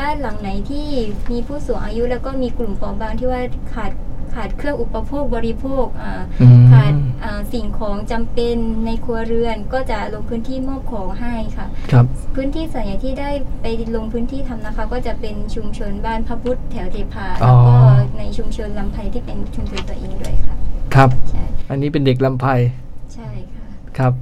[0.00, 0.86] บ้านหลังไหนที่
[1.30, 3.90] มีผู้สูงอายุแล้วก็มีกลุ่มเปราะบางที่ว่าขาด
[4.34, 6.92] ขาดเครื่องอุปโภคบริโภคอ่าอืมขาด
[7.24, 13.30] อ่าสิ่งของจำเป็นในครัวเรือนก็จะลงพื้นที่มอบของให้ค่ะครับพื้นที่ส่วนใหญ่ที่ได้
[13.62, 13.66] ไป
[13.96, 17.74] ลงพื้นที่ทำนะคะ ก็จะเป็นชุมชนบ้านพระพุทธแถวเทพาอ๋แล้อวก็
[18.18, 20.54] ในชุมชนลำไพที่เป็นชุมชนตัวเองด้วยค่ะ
[20.94, 22.46] ครับใช่อันนี้เป็นเด็กลำไพ
[23.14, 23.64] ใช่ค่ะ
[23.98, 24.12] ครับ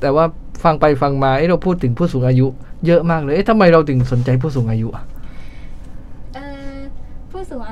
[0.00, 0.24] แต่ว่า
[0.64, 2.46] ฟังไปฟังมาเอ้เราพูดถึงผู้สูงอายุ
[2.86, 5.17] เยอะมากเลยเอ๊ะทำไมเราถึงสนใจผู้สูงอายุอะเอ่อผู้สูง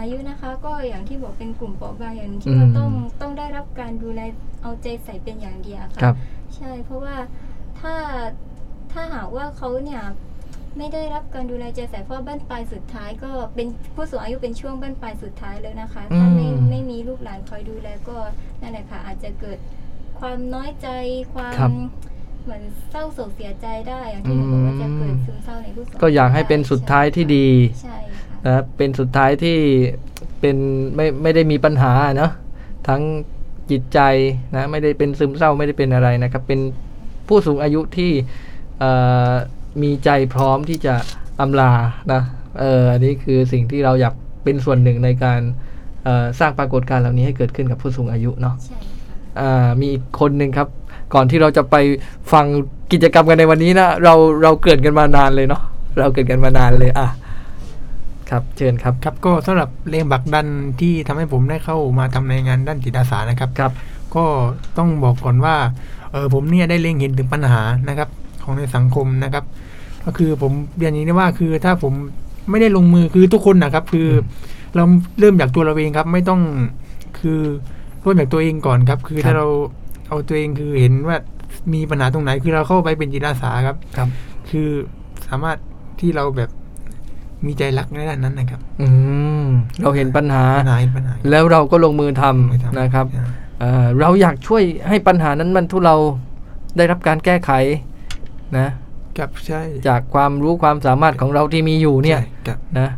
[0.07, 2.90] อายุนะคะ ก็อย่างที่บอกเป็นกลุ่มเปราะบางอย่างหนึ่งอืที่มเราต้อง
[3.21, 4.21] ต้องได้รับการดูแล
[4.62, 6.14] เอาใจใส่เป็นอย่างเดียวครัค่ะบ
[6.57, 7.14] ใช่เพราะว่า
[7.81, 7.95] ถ้า
[8.92, 10.03] ถ้าหากว่าเขาเนี่ย
[10.79, 18.16] ไม่ได้รับการดูแลใจใส่เพราะบ้านปลายสุดท้าย ก็เป็นผู้สูงอายุเป็นช่วงบ้านปลายสุดท้ายเลยนะคะ ถ้าไม่อืมไม่มีลูกหลานคอยดูแลก็
[18.61, 19.59] นั่นแหละค่ะอาจจะเกิด
[20.21, 20.88] ความน้อยใจ
[21.35, 21.71] ความครับ
[22.45, 27.49] เหมือนเศร้าโศกเสียใจได้อย่างที่หนูบอกว่าจะเกิดซึมเศร้าในผู้สูงก็อยากให้เป็นสุดท้ายที่ดี
[27.83, 29.59] ใช่ค่ะ นะครับเป็นสุดท้ายที่
[30.41, 30.57] เป็น
[30.95, 32.33] ไม่ไม่ได้มีปัญหาเนาะ
[32.89, 33.03] ทั้ง
[33.71, 34.01] จิตใจ
[34.57, 36.61] นะไม่ได้เป็นซึมเศร้าไม่ได้เป็นอะไรนะครับ เป็น
[37.29, 38.13] ผู้สูงอายุที่
[38.81, 38.91] เอ่
[39.31, 39.33] อ
[39.83, 40.95] มีใจพร้อมที่จะ
[41.41, 41.73] อำลา
[42.13, 42.23] นะ
[42.61, 45.41] เอออันนี้คือสิ่งที่เราอยากเป็นส่วนหนึ่งในการ
[46.05, 50.69] เอ่อสร้างปรากฏการณ์เหล่านี้ให้เกิดขึ้นกับผู้สูงอายุเนาะใช่ค่ะอ่ามีอีกคนหนึ่งครับ
[51.15, 51.77] ก่อนที่เราจะไป
[52.33, 52.47] ฟัง
[52.93, 55.63] กิจกรรมกันในวันนี้นะเราเราเกิดกันมานานเลยเนาะ
[55.99, 57.09] เราเกิดกันมานานเลยอะ
[58.31, 60.47] ครับเชิญครับครับก็สำหรับแรงผลักดัน
[60.81, 63.73] ที่ทำให้ผมได้เข้ามาทำในงานด้านจิตอาสานะครับครับ
[64.15, 64.25] ก็
[64.79, 65.57] ต้องบอกก่อนว่า
[66.12, 68.09] เออผมเนี่ยได้เล็งเห็นถึงปัญหานะครับ
[68.43, 69.45] ของในสังคมนะครับ
[70.05, 71.93] ก็คือผมเรียนอย่างนี้ได้ว่าคือถ้าผม
[72.51, 74.85] ไม่ได้ลงมือคือทุกคนนะครับ คืออเรา
[75.19, 76.41] เริ่มจากตัวเราเองครับ ไม่ต้อง
[77.19, 77.41] คือ
[78.03, 79.47] เริ่มจากตัวเองก่อนครับ คือครับถ้าเรา
[80.09, 81.17] เอาตัวเองคือเห็นว่า
[81.73, 84.09] มีปัญหาตรงไหนคือเราเข้าไปเป็นจิตอาสาครับครับ
[84.51, 84.69] คือ
[85.27, 85.59] สามารถ
[86.01, 86.51] ที่เราแบบ
[87.47, 88.89] มีใจรักในด้านนั้นนะครับ อื
[89.43, 89.47] ม
[89.81, 93.25] เราเห็นปัญหาปัญหาเห็นปัญหาแล้วเราก็ลงมือทำไม่ทำนะครับใช่
[93.61, 95.97] เอ่อเราอยากช่วยให้ปัญหานั้นมันทุเรา
[96.77, 97.51] ได้รับการแก้ไข
[98.59, 98.69] นะ
[99.19, 102.89] ครับใช่จากความรู้ความสามารถของเราที่มีอยู่เนี่ยใช่ครับนะ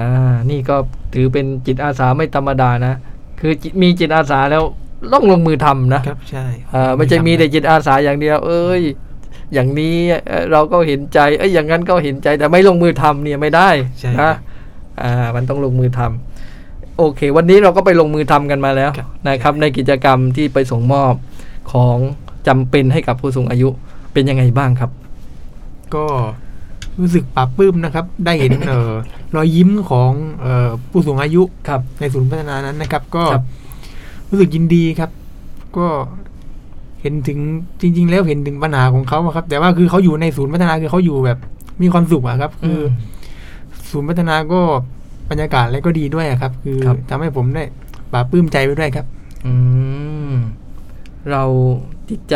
[0.00, 0.76] อ่านี่ก็
[1.14, 2.94] ถือเป็นจิตอาสาไม่ธรรมดานะ
[3.40, 4.62] คือจิมีจิตอาสาแล้ว
[5.12, 8.82] ต้องลงมือทำนะครับใช่อ่าไม่ใช่มีแต่จิตอาสาอย่างเดียว เอ้ย
[9.54, 14.34] อย่างนี้เอ่อเราก็เห็นใจเอ้ยอย่างนั้นก็เห็นใจแต่ไม่ลงมือทำเนี่ยไม่ได้ใช่คนะรับ
[15.02, 21.14] อ่ามันต้องลงมือทำโอเค วันนี้เราก็ไปลงมือทำกันมาแล้วครับนะครับ ในกิจกรรมที่ไปส่งมอบ
[21.72, 21.96] ของ
[22.48, 23.68] จำเป็นให้กับผู้สูงอายุ
[24.12, 24.90] เป็นยังไงบ้างครับ
[25.94, 26.06] ก็
[27.00, 28.92] รู้สึกปลาบปลื้มนะครับ ได้เห็นเอ่อ
[29.34, 33.44] รอยยิ้มของเอ่อผู้สูงอายุครับในศูนย์พัฒนานั้นนะครับ ก็ครับ
[34.30, 35.10] รู้สึกยินดีครับ
[35.76, 35.86] ก็
[37.02, 37.38] เห็นถึง
[37.80, 41.38] จริง ๆ แล้วเห็นถึงปัญหาของเขาอะครับ แต่ว่าคือเขาอยู่ในศูนย์พัฒนาคือเขาอยู่แบบ
[41.82, 42.82] มีความสุขอะครับ คืออ
[43.90, 44.60] ศูนย์พัฒนาก็
[45.30, 47.64] บรรยากาศอะไรก็ดีด้วยอะครับ คือครับทำให้ผมได้
[48.12, 49.06] ปลาบปลื้มใจไปด้วยครับ
[49.46, 49.52] อื
[50.30, 50.34] ม
[51.30, 51.42] เรา
[52.08, 52.34] ติดใจ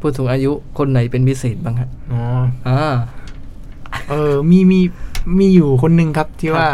[0.00, 2.22] ผู้สูงอายุคนไหนเป็นพิเศษบ้างฮะอ๋อ
[2.68, 2.94] อ่า
[4.08, 4.80] เออมีมี
[5.38, 6.70] มีอยู่คนหนึ่งครับที่ครับว่า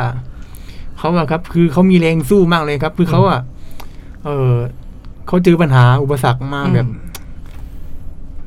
[0.98, 3.40] เขาอะครับ คือเขามีแรงสู้มากเลยครับ คือเขาอะ
[4.24, 4.54] เออ
[5.26, 6.86] เขาเจอปัญหาอุปสรรคมาแบบ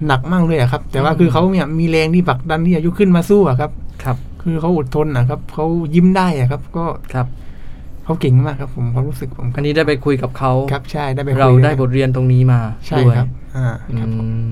[0.08, 3.71] หนักมากเลยอะครับ แต่ว่าอืมคือเขาเนี่ยมีแรงที่ผลักดันที่อายุขึ้นมาสู้อะครับ
[4.03, 7.27] ครับ คือเขาอดทนนะครับเขายิ้มได้อะครับ ก็ครับ
[8.03, 14.51] เขาเก่งมากครับ ผมความรู้สึกผมอันนี้ได้ไปคุยกับเขาครับใช่ได้ไปคุยเราได้บทเรียนตรงนี้มาใช่ด้วยครับ อ่าอืครับผมม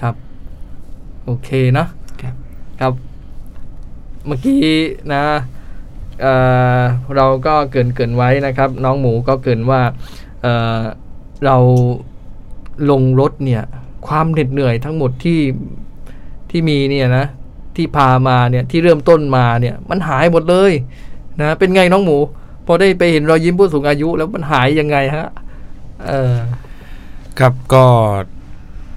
[0.00, 0.14] ครับ
[1.24, 1.88] โอเคเนอะ
[2.22, 2.34] ครับ
[2.80, 2.92] ครับ
[4.26, 4.62] เมื่อกี้
[5.12, 5.24] นะ
[6.22, 6.34] เอ่
[6.80, 6.82] อ
[7.16, 9.80] เราก็เกรินเกรินไว้นะครับ น้องหมูก็เกรินว่า
[10.42, 10.80] เอ่อ
[11.46, 11.56] เรา
[12.90, 13.62] ลงรถเนี่ย
[14.08, 15.40] ความเหน็ดเหนื่อยทั้งหมดที่
[16.50, 17.26] ที่มีเนี่ยนะ
[17.76, 20.72] ที่พามาเนี่ยที่เริ่มต้นมาเนี่ยมันหายหมดเลย
[21.40, 22.18] นะเป็นไงน้องหมู
[22.66, 25.28] พอได้ไปเห็นรอยยิ้มผู้สูงอายุแล้วมันหายยังไงฮะ
[26.06, 26.36] เออ
[27.38, 27.84] ครับก็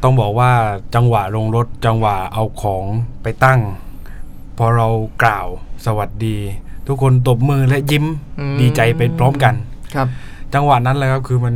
[0.04, 0.52] ต้องบอกว่า
[0.96, 2.86] จังหวะลงรถจังหวะเอาของ
[3.24, 3.60] ไปตั้ง
[4.58, 4.88] พอเรา
[5.24, 5.48] กล่าว
[5.86, 6.38] สวัสดี
[6.88, 8.06] ทุกคนตบมือและยิ้ม
[8.40, 9.54] อืมดีใจไปพร้อมกัน
[9.96, 10.08] ครับ
[10.54, 11.56] จังหวะนั้นเลยครับคือมัน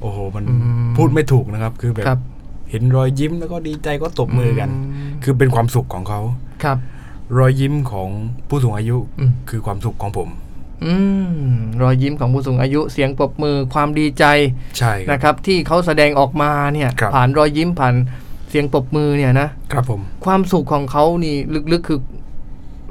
[0.00, 0.54] โอ้โห มันอื
[0.88, 2.20] มพูดไม่ถูกนะครับ คือแบบครับ
[2.70, 4.72] เห็นรอยยิ้มแล้วก็ดีใจก็ตบมือกันม
[5.24, 6.20] คือเป็นความสุขของเขา
[6.64, 6.78] ครับ
[7.38, 8.08] รอยยิ้มของ
[8.48, 10.28] ผู้สูงอายุอืมคือความสุขของผม
[10.84, 10.94] อื
[11.52, 14.24] มรอยยิ้มของผู้สูงอายุเสียงปรบมือความดีใจ
[14.78, 17.94] ใช่ครับนะครับ ที่เขาแสดงออกมาเนี่ยครับผ่านรอยยิ้มผ่าน
[18.50, 21.34] เสียงปรบมือเนี่ยนะครับผมความสุขของเขานี่
[21.72, 22.00] ลึกๆคือ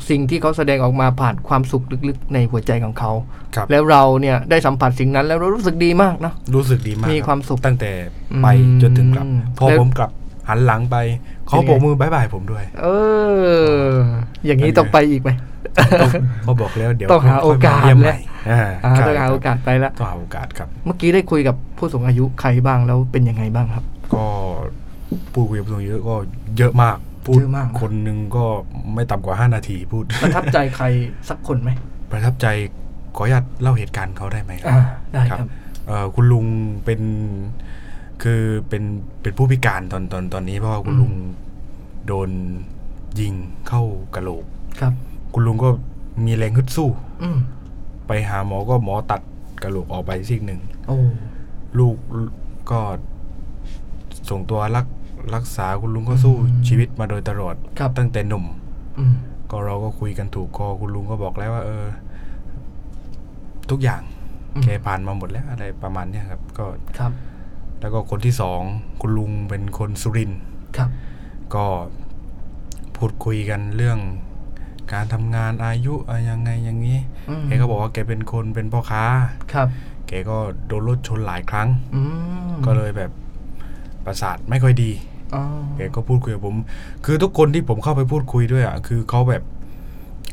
[0.09, 3.12] สิ่งที่เขาแสดงออกมาผ่านความสุขลึกๆ ในหัวใจของเขา
[3.55, 7.91] ครับแล้วเราเนี่ยได้สัมผัสสิ่งนั้นแล้วเรารู้สึกดีมากเนอะรู้สึกดีมาก มีรับความสุขตั้งแต่
[8.43, 9.25] ไปอืมจนถึงกลับ
[9.59, 10.09] พอแล้วผมกลับ
[10.49, 10.97] หันหลังไป
[11.47, 12.88] เขาเป็นไงโบกมือบายบายผมด้วย เอ
[13.85, 13.89] อ
[14.45, 15.29] อย่างนี้เป็นไงต้องไปอีกไหม
[16.43, 18.17] เขาบอกแล้วเดี๋ยวต้องหาโอกาสค่ยมเยี่ยมแล้ใหวม่
[18.49, 23.83] อ่าอ่าใช่ต้องหาครับโอกาสไปละต้องหาโอกาสครับ เมื่อกี้ได้คุยกับผู้สูงอายุใครบ้างแล้วเป็นยังไงบ้างครับ
[24.13, 24.25] ก็
[25.33, 26.15] พูดคุยกับผู้สูงอายุก็
[26.57, 28.45] เยอะมาก พูดเยอะมากนะคนหนึ่งก็
[28.93, 30.86] ไม่ต่ำกว่า 5 นาทีพูด ประทับใจใคร
[31.29, 31.69] สักคนไหม
[32.12, 32.47] ประทับใจ
[33.15, 35.47] ขออนุญาตเล่าเหตุการณ์เขาได้ไหมครัอ่าบได้ครับ
[35.88, 36.45] เอ่อคุณลุง
[36.86, 37.01] เป็น
[38.23, 38.84] คือเป็น
[39.21, 41.13] เป็นผู้พิการตอนตอนตอนนี้เพราะว่าคุณอืมลุง
[42.08, 42.29] โดน
[43.19, 43.34] ยิง
[43.67, 43.84] เข้า
[44.15, 44.45] กะโหลก
[44.79, 44.93] ครับ
[45.34, 45.69] คุณลุงก็
[46.25, 46.89] มีแรงฮึดสู้
[47.23, 47.38] อืม
[48.08, 49.21] ไปหาหมอก็หมอตัด
[49.63, 50.97] กะโหลกออกไปซีกหนึ่งโอ้
[51.79, 51.95] ลูก
[52.71, 52.79] ก็
[54.29, 54.86] ส่งตัวรัก
[55.36, 58.45] รักษาคุณลุงก็สู้อืมชีวิตมาโดยตลอดครับตั้งแต่หนุ่ม
[58.99, 59.13] อืม
[59.51, 61.86] ก็เราก็คุยกันถูกคอคุณลุงก็บอกแล้วว่า เออ
[63.69, 64.01] ทุกอย่าง
[64.55, 66.65] อืมแกผ่านมาหมดแล้วอะไรประมาณเนี้ยครับ ก็
[66.97, 67.12] ครับ
[67.82, 68.62] แล้วก็คนที่สอง
[69.01, 70.39] คุณลุงเป็นคนสุรินทร์
[70.77, 70.89] ครับ
[71.55, 71.65] ก็
[72.97, 73.99] พูดคุยกันเรื่อง
[74.93, 79.03] การทำงานอายุอะไรยังไงอย่างนี้อืมแกก็บอกว่าแกเป็นคนเป็นพ่อค้า
[79.53, 79.67] ครับ
[80.08, 82.01] แกก็โดนรถชนหลายครั้งอื
[82.49, 83.12] มก็เลยแบบ
[84.05, 85.09] ประสาทไม่ค่อยดีอ๋อ
[85.77, 86.55] แกก็พูดคุยกับผม
[87.05, 89.43] คือทุกคนที่ผมเข้าไปพูดคุยด้วยอะคือเขาแบบ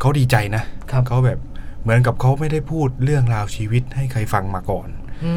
[0.01, 1.39] เขาดีใจนะครับเขาแบบ
[1.83, 4.89] เหมือนกับเขาไม่ได้พูดเรื่องราวชีวิตให้ใครฟังมาก่อน
[5.25, 5.33] อื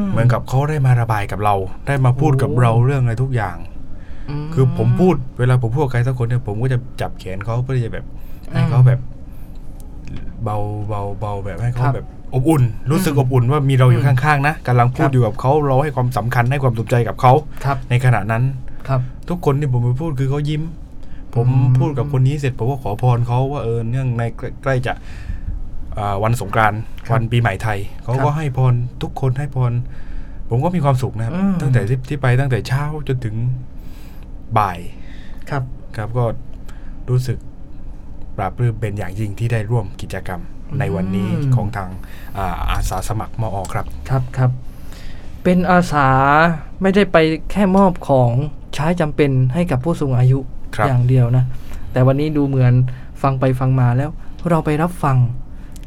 [0.00, 1.54] มเหมือนกับเขาได้มาระบายกับเรา
[1.86, 3.56] ได้มาพูดกับโอ้เราเรื่องอะไรทุกอย่าง
[4.46, 8.04] มคือผมพูดเวลาผมพูดกับใครสักคนเนี่ยผมก็จะจับแขนเขาเพื่อที่จะแบบ
[8.52, 9.00] ให้อืมเขาแบบ
[10.44, 10.56] เบา
[10.88, 17.32] เบาเบาแบบให้เขาครับแบบอบอุ่น รู้สึกอืมอบอุ่นว่ามีเราอยู่อืมข้างๆนะกำลังพูคดรับอยู่กับเขาเราให้ความสำคัญให้ความสนใจกับเขา
[17.64, 18.42] ครับในขณะนั้น
[18.88, 20.62] ครับ ทุกคนที่ผมไปพูดคือเขายิ้ม
[21.34, 24.92] ผมอืมพูดกับคนนี้เสร็จผมก็ขอพรเขาว่าเออเนื่องในใกล้ใกล้จะ
[25.98, 26.80] อ่าวันสงกรานต์
[27.12, 29.72] วันปีใหม่ไทยเขาก็ให้พรทุกคนให้พร
[30.50, 33.34] ผมก็มีความสุขนะครับอืมตั้งแต่ที่ที่ไปตั้งแต่เช้าจนถึง
[34.58, 34.78] บ่าย
[35.50, 35.62] ครับ
[35.96, 36.24] ครับก็
[37.10, 37.38] รู้สึก
[38.36, 40.40] ปราบปลื้มเป็นอย่างยิ่งที่ได้ร่วมกิจกรรม
[40.78, 41.90] ในวันนี้อืมของทาง
[42.38, 44.50] อาอาสาสมัครมอครับ ครับครับ
[45.44, 46.08] เเป็นอาสา
[46.82, 47.16] ไม่ได้ไป
[47.50, 48.30] แค่มอบของ
[48.76, 50.38] ใช้จำเป็นให้กับผู้สูงอายุ
[50.76, 51.44] ครับอย่างเดียวนะ
[51.92, 52.72] แต่วันนี้ดูเหมือน
[53.22, 54.10] ฟังไปฟังมาแล้ว
[54.50, 55.18] เราไปรับฟัง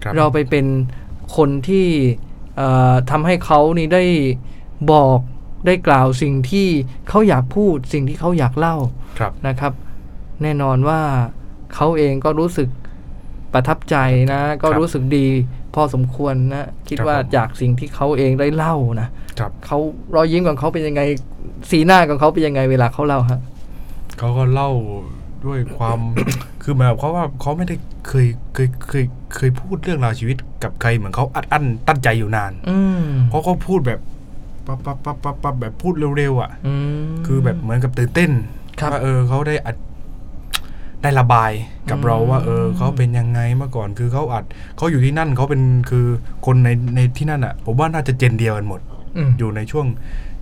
[0.04, 0.66] ครับเราไปเป็น
[1.36, 1.88] คนที่
[2.58, 4.04] เอ่อทำให้เขานี่ได้
[4.92, 5.20] บอก
[5.66, 6.68] ได้กล่าวสิ่งที่
[7.10, 8.76] เขาอยากพูด สิ่งที่เขาอยากเล่า
[9.20, 9.74] ครับนะครับ
[10.42, 11.02] แน่นอนว่า
[11.76, 12.70] เขาเองก็รู้สึก
[13.54, 13.96] ประทับใจ
[14.34, 15.28] นะ ก็ครับรู้สึกดี
[15.76, 19.78] พอสมควรนะคิดครับว่าผมจากสิ่งที่เขาเองได้เล่านะครับเขา
[20.16, 21.02] รอยยิ้มของเขาเป็นยังไง
[21.72, 23.40] สีหน้าของเขาเป็นยังไงเวลาเขาเล่าฮะ
[24.20, 24.72] เขาก็เล่า
[25.46, 26.00] ด้วยความ
[26.64, 27.76] คือหมายความว่าเขาไม่ได้
[28.08, 29.06] เคยเคยเคย
[29.36, 34.00] เคยพูดเรื่องราวชีวิตกับใครเหมือนเขาอัดอั้นตั้งใจอยู่นานอืมเขาก็พูดแบบ
[34.68, 36.74] ปั๊บปั๊บปั๊บปั๊บปั๊บแบบพูดเร็วๆอะอื
[37.10, 38.32] มคือแบบเหมือนกับตื่นเต้น
[38.80, 39.76] ครับว่าเออเขาได้อัด
[41.02, 41.52] ได้ระบาย
[41.90, 44.46] กับอืมเราว่า เออเขาเป็นยังไงเมื่อก่อนคือเขาอัด
[44.78, 46.06] เขาอยู่ที่นั่นเขาเป็นคือ
[46.46, 48.80] คนในในที่นั่นอะ ผมว่าน่าจะเจนเดียวกันหมด
[49.18, 49.86] อืมอยู่ในช่วง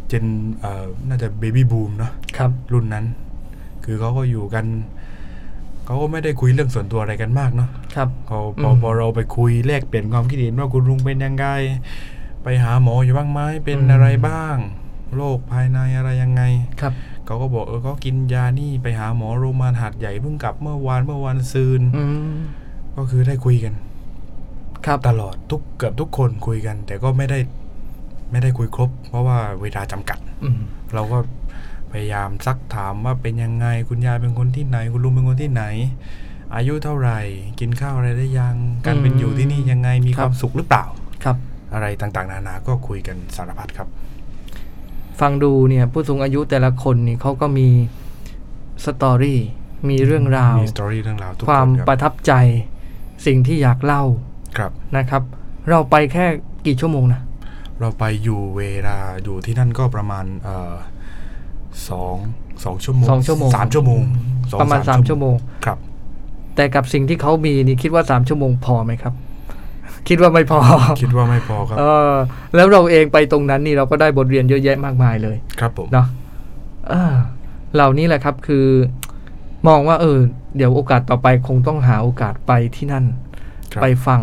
[0.07, 0.25] เจน
[0.59, 3.05] เอ่อน่าจะเบบี้บูมเนาะครับ รุ่นนั้น
[3.85, 4.65] คือเขาก็อยู่กัน
[5.85, 11.45] เขาก็ไม่ได้คุยเรื่องส่วนตัวอะไรกันมากเนาะครับพอพออืมพอเราไปคุยแลกเปลี่ยนความคิดเห็นว่าคุณลุงเป็นยังไง
[12.43, 14.55] ไปหาหมออยู่บ้างไหมเป็นอะไรบ้าง
[15.15, 16.43] โรคภายในอะไรยังไง
[16.81, 16.93] ครับ
[17.25, 22.37] เขาก็บอกเออเขากินยานี่ไปหาหมอโรงพยาบาลหัดใหญ่เพิ่งกลับเมื่อวานเมื่อวันซืนอืม
[22.95, 23.73] ก็คือได้คุยกัน
[24.85, 27.39] ครับตลอดทุกเกือบทุกคนคุยกัน แต่ก็ไม่ได้
[28.31, 30.59] ไม่ได้คุยครบ เพราะว่าเวลาจำกัดอืม
[30.93, 31.17] เราก็
[31.91, 35.63] พยายามซักถามว่าเป็นยังไง คุณยายเป็นคนที่ไหน คุณลุงเป็นคนที่ไหน
[36.55, 37.19] อายุเท่าไหร่
[37.59, 40.85] กินข้าวอะไรได้ยัง การเป็นอยู่ที่นี่ยังไงมีความสุขหรือเปล่า
[41.23, 41.37] ครับ
[41.73, 43.87] อะไรต่างๆ นานา ก็คุยกันสารพัดครับ
[45.19, 47.67] ฟังดูเนี่ยผู้สูงอายุแต่ละคนนี่เขาก็มี
[48.85, 49.39] สตอรี่
[49.89, 52.33] มีเรื่องราว มีสตอรี่เรื่องราวทุกความคนคปรับระทับใจ
[53.25, 54.03] สิ่งที่อยากเล่า
[54.57, 55.23] ครับนะครับ
[55.69, 56.25] เราไปแค่
[56.65, 57.21] กี่ชั่วโมงนะ
[57.79, 60.73] เราไปอยู่เวลาอยู่ที่นั่นก็ประมาณเอ่อ
[61.89, 62.15] สอง
[62.63, 64.01] สองชั่วโมงสองชั่วโมงสามชั่วโมง
[64.51, 65.77] สองประมาณสามชั่วโมงครับ
[66.55, 69.13] แต่กับสิ่งที่เขามีนี่คิดว่าสามชั่วโมงพอไหมครับ
[70.09, 70.59] คิดว่าไม่พอ
[71.01, 72.13] คิดว่าไม่พอครับเออ
[72.55, 76.07] แล้วเราเองไปตรงนั้นนี่เราก็ได้บทเรียนเยอะแยะมากมายเลย ครับผมเนาะ
[76.89, 77.13] เออ
[77.75, 78.65] เหล่านี้แหละครับคือ
[79.67, 80.19] มองว่าเออ
[80.57, 83.05] เดี๋ยวโอกาสต่อไปคงต้องหาโอกาสไปที่นั่น
[83.73, 84.21] ครับไปฟัง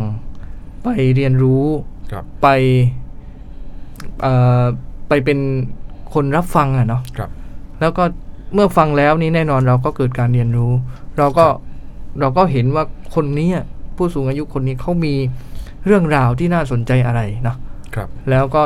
[0.83, 1.65] ไปเรียนรู้
[2.13, 2.49] ครับไป
[4.21, 4.63] เอ่อ
[5.09, 5.39] ไปเป็น
[6.15, 7.31] คนรับฟังอะเนาะครับ
[7.81, 8.05] แล้วก็
[8.55, 10.73] เมื่อฟังแล้วนี่แน่นอนเราก็เกิดการเรียนรู้
[11.19, 11.47] เราก็
[12.21, 13.65] เราก็เห็นว่าคนนี้อะ
[13.97, 15.15] ผู้สูงอายุคนนี้เขามี
[15.87, 17.57] เรื่องราวที่น่าสนใจอะไรเนาะ
[17.95, 18.63] ครับ แล้วก็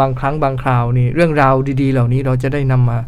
[0.00, 2.98] บางครั้งบางคราวนี่เรื่องราวดีๆ เหล่านี้เราจะได้นำมา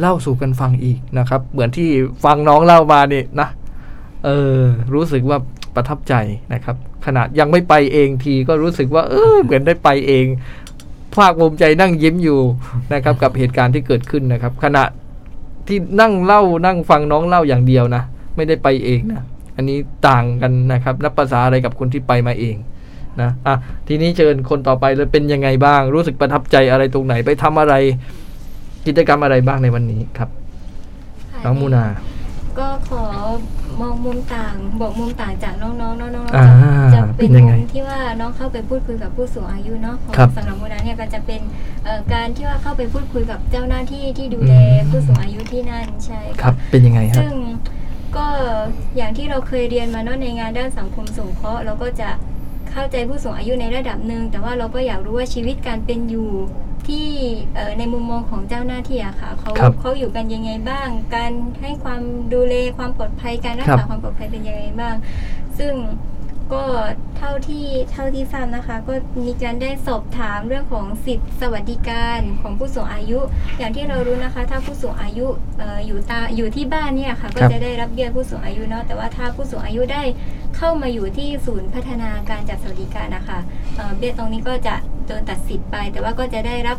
[0.00, 1.88] เล่าสู่กันฟังอีกนะครับ เหมือนที่
[2.24, 3.48] ฟังน้องเล่ามานี่นะ
[4.24, 4.58] เออ
[4.94, 5.38] รู้สึกว่า
[5.74, 6.14] ประทับใจ
[6.54, 10.26] นะครับ ขนาดยังไม่ไปเองทีก็รู้สึกว่า เออเหมือนได้ไปเอง
[11.14, 12.40] ภาคภูมิใจนั่งยิ้มอยู่
[12.94, 14.84] นะครับ กับเหตุการณ์ที่เกิดขึ้นนะครับ ขณะ
[15.68, 18.02] ที่นั่งเล่านั่งฟังน้องเล่าอย่างเดียวนะ
[18.36, 19.22] ไม่ได้ไปเองนะ
[19.56, 22.56] อันนี้ต่างกันนะครับนับภาษาอะไรกับคนที่ไปมาเอง
[23.22, 23.54] นะอะ
[23.88, 27.74] ทีนี้เชิญคนต่อไปเลยเป็นยังไงบ้าง รู้สึกประทับใจอะไรตรงไหนไปทำอะไร
[28.86, 30.28] กิจกรรมอะไรบ้างในวันนี้ครับ
[31.32, 31.84] ค่ะน้องมูนา
[32.58, 33.04] ก็ขอ
[33.80, 36.46] มองมุมต่างบอกมุมต่างจากน้องๆน้องๆอ่า
[36.94, 41.40] จะจะเป็นเป็นยังมุไงมที่ว่าน้องเข้าไปพูดคุยกับผู้สูงอายุเนาะของครับสำหรับมูนาเนี่ยก็จะเป็น
[41.84, 47.34] เอ่อการที่ว่าเข้าไปพูดคุยกับเจ้าหน้าที่ที่ดูแลอืมผู้สูงอายุที่นั่นใช่ะครับ เป็นยังไงฮะซึ่ง
[48.16, 48.26] ก็
[48.96, 52.08] อย่างที่เราเคยเรียนมาเนาะในงานด้านสังคมสงเคราะห์เราก็จะ
[52.72, 56.30] เข้าใจผู้สูงอายุในระดับหนึ่งแต่ว่าเราก็อยากรู้ว่าชีวิตการเป็นอยู่
[56.88, 57.06] ที่
[57.54, 62.00] เอ่อในมุมมองของเจ้าหน้าที่อะค่ะเขาครับเขาอยู่กันยังไงบ้าง การให้ความ
[62.34, 64.94] ดูแลความปลอดภัยการรักครัษาบความปลอดภัยเป็นยังไงบ้าง
[65.58, 65.72] ซึ่ง
[66.52, 66.62] ก็
[67.18, 68.94] เท่าที่เท่าที่ทราบนะคะ ก็
[69.26, 73.18] มีการได้สอบถามเรื่องของสิทธิสวัสดิการของผู้สูงอายุ
[73.58, 75.26] อย่างที่เรารู้นะคะ ถ้าผู้สูงอายุ
[75.58, 80.02] เอออยู่ตาอยู่ที่บ้านเนี่ยค่ะ ก็ครับจะได้รับเบี้ยผู้สูงอายุเนาะแต่ว่าถ้าผู้สูงอายุได้
[80.56, 83.38] เข้ามาอยู่ที่ศูนย์พัฒนาการจัดสวัสดิการนะคะ
[83.76, 84.74] เอ่อเบี้ยตรงนี้ก็จะ
[85.06, 86.76] โดนตัดสิทธิ์ไป แต่ว่าก็จะได้รับ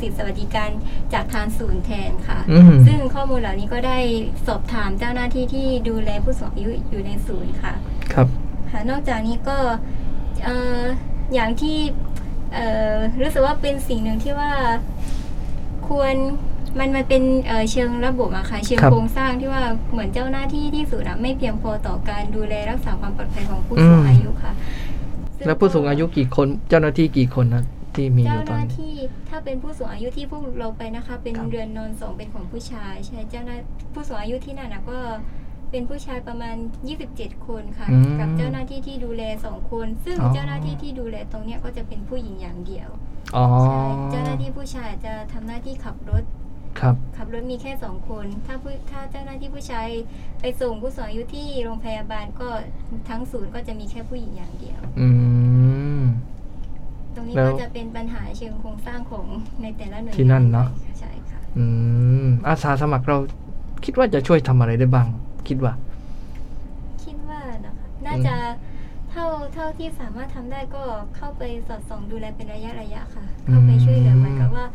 [0.00, 0.70] สิทธิสวัสดิการ
[1.12, 3.98] จากทางศูนย์แทนค่ะอืมซึ่งข้อมูลเหล่านี้ก็ได้
[4.46, 7.72] สอบถามเจ้าหน้าที่ที่ดูแลผู้สูงอายุอยู่ในศูนย์ค่ะ
[8.14, 8.28] ครับ
[8.72, 9.56] ค่ะ นอกจากนี้ก็
[10.44, 10.82] เอ่อ
[11.34, 11.78] อย่างที่
[12.54, 14.52] เอ่อรู้สึกว่าเป็นสิ่งหนึ่งที่ว่า
[15.88, 16.14] ควร
[16.78, 19.62] มันมันเป็นเอ่อเชิงระบบอะค่ะเชิงครับโครงสร้างที่ว่า
[19.92, 24.52] เหมือนเจ้าหน้าที่ที่สุดอะไม่เพียงพอต่อการดูแลรักษาความปลอดภัยของผู้สูงอายุค่ะ
[25.36, 27.64] ซึ่แล้วผู้สูงอายุกี่คนเจ้าหน้าที่กี่คนนะ
[27.94, 28.92] ที่มีอเจ้ายู่หตอนน้านี้ที่
[29.28, 33.56] ถ้าเป็นผู้สูงอายุที่พวกเราไปนะคะ เป็นครับเรือนนอนสองเป็นของผู้ชายใช่เจ้าหน้า
[33.92, 34.98] ผู้สูงอายุที่นั่นนะก็
[35.72, 36.56] เป็นผู้ชายประมาณ
[37.00, 42.88] 27 คนค่ะ อืมกับเจ้าหน้าที่ที่ดูแลสองคน ซึ่งอ๋อ เจ้าหน้าที่ที่ดูแลตรงเนี้ยก็จะเป็นผู้หญิงอย่างเดียว
[43.36, 46.24] อ๋อใช่เจ้าหน้าที่ผู้ชายจะทำหน้าที่ขับรถ
[46.80, 49.88] ครับ ขับรถมีแค่สองคน ถ้าผู้ถ้าเจ้าหน้าที่ผู้ชาย
[50.40, 52.48] ไปส่งผู้สูงอายุที่โรงพยาบาลก็
[53.08, 55.08] ทั้งศูนย์ก็จะมีแค่ผู้หญิงอย่างเดียว อื
[56.00, 56.02] ม
[57.14, 59.26] ตรงนี้แล้วก็จะเป็นปัญหาเชิงโครงสร้างของ
[59.62, 60.68] ในแต่ละหน่วยที่นั่นเนอะ
[61.00, 61.64] ใช่ค่ะ อื
[62.24, 63.18] มอาสาสมัครเรา
[63.84, 65.08] คิดว่าจะช่วยทำอะไรได้บ้าง
[65.48, 65.74] คิดว่า
[67.04, 68.34] คิดว่านะคะ น่าจะ
[69.10, 70.82] เท่าเท่าที่สามารถทำได้ก็
[71.16, 74.66] เข้าไปสอดส่องดูแลเป็นระยะระยะค่ะ เข้าไปช่วยเหลือเหมือนกับว่า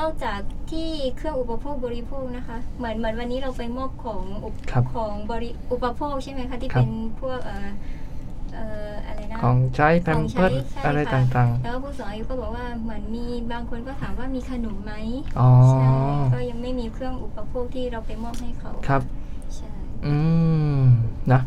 [0.00, 0.40] นอกจาก
[0.70, 6.90] ที่เครื่องอุปโภคบริโภคนะคะ เหมือนเหมือนวันนี้เราไปมอบของอุปครับของบริอุปโภคใช่ไหมคะที่ครับเป็น
[7.20, 7.68] พวกเอ่อ
[8.54, 15.88] เอ่ออะไรนะของใช้แพมเพิร์สใช่อะไรค่ะต่างแล้วผู้สูงอายุก็บอกว่าเหมือนมีบางคนก็ถามว่ามีขนมไหมๆอ๋อใช่
[16.34, 19.25] ก็ยังไม่มีเครื่องอุปโภคที่เราไปมอบให้เขาครับใช่
[20.06, 20.14] อื
[20.80, 20.82] ม
[21.32, 21.40] นะ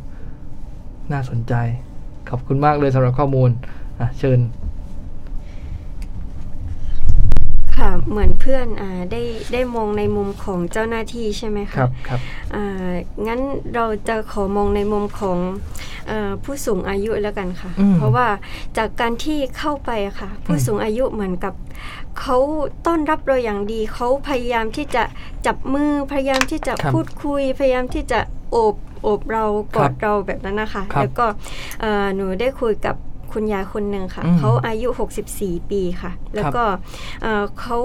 [1.11, 1.53] น่าสนใจ
[2.29, 3.49] ขอบคุณมากเลยสำหรับข้อมูล
[3.99, 4.39] อะเชิญ
[7.77, 9.21] ค่ะเหมือนเพื่อนอ่าได้
[9.53, 12.19] ได้มองในมุมของเจ้าหน้าที่ใช่ไหมคะครับครับ
[12.55, 12.91] อ่า
[13.27, 13.39] งั้น
[13.75, 15.37] เราจะขอมองในมุมของ
[16.07, 18.27] เออผู้สูงอายุแล้วกันค่ะ อืมเพราะว่า
[18.77, 21.53] จากการที่เข้าไปอะค่ะ ผู้สูงอายุเหมือนกับ
[22.19, 22.37] เขา
[22.85, 25.03] ต้อนรับเราอย่างดีเขาพยายามที่จะ
[25.45, 28.19] จับมือพยายามที่จะครับ พูดคุยพยายามที่จะ
[28.51, 29.45] โอบโอบเรา
[29.75, 31.25] กอดครับเราแบบนั้นนะคะครับแล้วก็
[31.81, 32.95] เอ่อหนูได้คุยกับ
[33.35, 34.87] คุณยายคนหนึ่งค่ะอืมเขาอายุ
[35.35, 36.63] 64 ปีค่ะ แล้วก็
[37.21, 37.77] เอ่อเขา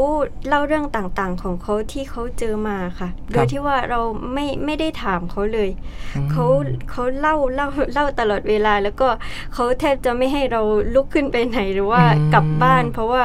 [0.49, 4.01] เล่าเรื่องต่างๆ ของเขาที่เขาเจอมาค่ะ โดยที่ว่าเรา
[4.33, 5.71] ไม่ไม่ได้ถามเขาเลย
[6.17, 6.45] อืมเขา
[6.91, 9.09] เขาเล่าเล่าเล่าตลอดเวลา แล้วก็
[9.55, 10.63] เขาแทบจะไม่ให้เรา
[10.95, 13.23] ลุกขึ้นไปไหนหรือว่าอืมกลับบ้าน เพราะว่า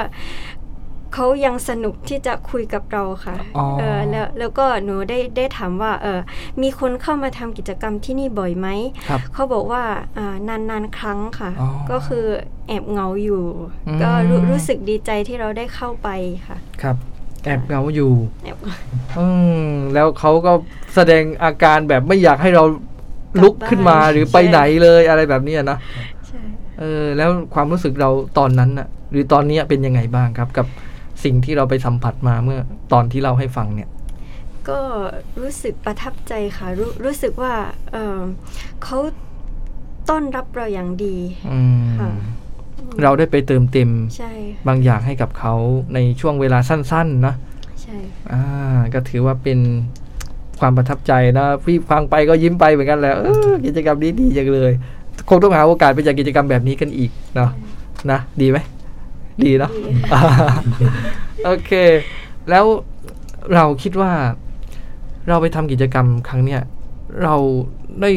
[1.13, 6.19] เขายังสนุกที่จะคุยกับเราค่ะอ๋อเออแล้วแล้วก็หนูได้ได้ถามว่าเออ
[6.61, 8.67] มีคนเข้ามาทำกิจกรรมที่นี่บ่อยไหม
[9.09, 9.83] ครับเขาบอกว่า
[10.17, 10.35] อ่า
[10.69, 12.25] นานๆครั้งค่ะอ๋อก็คือ
[12.67, 13.43] แอบเหงาอยู่
[13.87, 16.09] อืมก็รู้รู้สึกดีใจที่เราได้เข้าไป
[16.47, 16.95] ค่ะ ครับ
[17.45, 18.11] แอบเหงาอยู่
[18.43, 18.57] แอบ
[19.19, 19.27] อื
[19.63, 20.51] มแล้วเขาก็
[20.95, 22.63] แสดงอาการแบบไม่อยากให้เรา
[23.43, 25.77] ลุกขึ้นมากลับบ้านหรือไปใช่ไหนเลยอะไรแบบนี้นะ
[26.27, 26.41] ใช่
[26.79, 30.67] เออแล้วความรู้สึกเราตอนนั้นน่ะหรือตอนเนี้ยเป็นยังไงบ้างครับกับ
[31.23, 32.59] สิ่งที่เราไปสัมผัสมาเมื่อ
[32.93, 33.89] ตอนที่เราให้ฟังเนี่ย
[34.69, 34.79] ก็
[35.41, 37.53] รู้สึกประทับใจค่ะรู้รู้สึกว่า
[37.91, 38.19] เออ
[38.83, 38.97] เขา
[40.09, 41.17] ต้อนรับเราอย่างดี
[41.51, 42.09] อืมค่ะ
[43.03, 44.31] เราได้ไปเติมเต็มใช่
[44.67, 45.53] บางอย่างให้กับเขา
[45.93, 47.35] ในช่วงเวลาสั้นๆนะ
[47.81, 47.97] ใช่
[48.31, 48.43] อ่า
[48.93, 49.59] ก็ถือว่าเป็น
[50.59, 54.71] ความประทับใจนะพี่ฟังไปก็ยิ้มไปเหมือนกันแหล้วเออกิจกรรมนี้ดีจังเลย
[55.29, 57.51] คงต้องหาโอกาสไปจัดกิจกรรมแบบนี้กันอีกเนาะ
[58.11, 58.57] นะดีไหม
[59.45, 59.93] ดีเนาะดี
[61.45, 61.71] โอเค
[62.49, 62.65] แล้ว
[63.53, 64.11] เราคิดว่า
[65.27, 66.61] เราไปทำกิจกรรมครั้งเนี้ย
[67.23, 67.35] เรา
[68.01, 68.11] ได้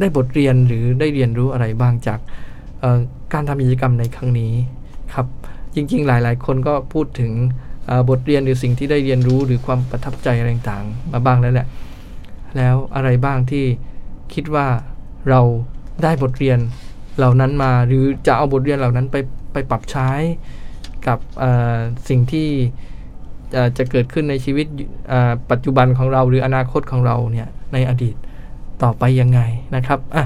[0.00, 2.18] ได้บทเรียนหรือได้เรียนรู้อะไรบ้างจาก
[2.80, 2.98] เอ่อ
[3.32, 4.52] การทำกิจกรรมในครั้งนี้
[5.14, 5.26] ครับ
[5.74, 7.32] จริง ๆ หลาย ๆ คนก็พูดถึง
[7.86, 11.68] เอ่อบทเรียนหรือสิ่งที่ได้เรียนรู้หรือความประทับใจอะไรต่างๆมาบ้างแล้วแหละ
[12.56, 13.64] แล้วอะไรบ้างที่
[14.34, 14.66] คิดว่า
[15.30, 15.40] เรา
[16.02, 16.58] ได้บทเรียน
[17.18, 19.16] เหล่านั้นมา หรือจะเอาบทเรียนเหล่านั้นไป
[19.52, 20.10] ไปปรับใช้
[21.08, 21.76] กับเอ่อ
[22.08, 22.48] สิ่งที่
[23.52, 24.66] เอ่อจะเกิดขึ้นในชีวิต
[25.08, 28.16] เอ่อปัจจุบันของเราหรืออนาคตของเราเนี่ยในอดีต
[28.82, 29.40] ต่อไปยังไง
[29.76, 30.24] นะครับอะ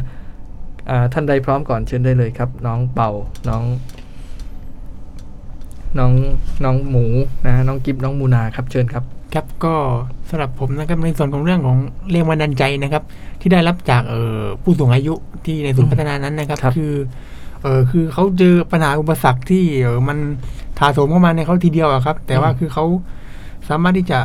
[0.90, 3.10] อ่าท่านใดพร้อมก่อนเชิญได้เลยครับ น้องเป่า
[3.48, 3.62] น้อง
[5.98, 6.12] น้อง
[6.64, 7.06] น้องหมู
[7.46, 9.04] นะน้องกิฟน้องมูนาครับเชิญครับ
[9.34, 9.74] ครับก็
[10.28, 11.78] สำหรับผมนะครับในส่วนของเรื่องของ
[12.10, 13.02] แรงบันดาลใจนะครับ
[13.40, 15.14] ที่ได้รับจากเอ่อผู้สูงอายุ
[15.44, 16.94] ที่ในศูนย์พัฒนานั้นนะครับครับ คือ
[17.62, 20.18] เออคือเขาเจอปัญหาอุปสรรคที่เออมัน
[20.80, 22.84] ถาโถมเข้ามาในเขาทีเดียวอะครับ แต่ว่าอืมคือเขา
[23.68, 24.18] สามารถที่จะ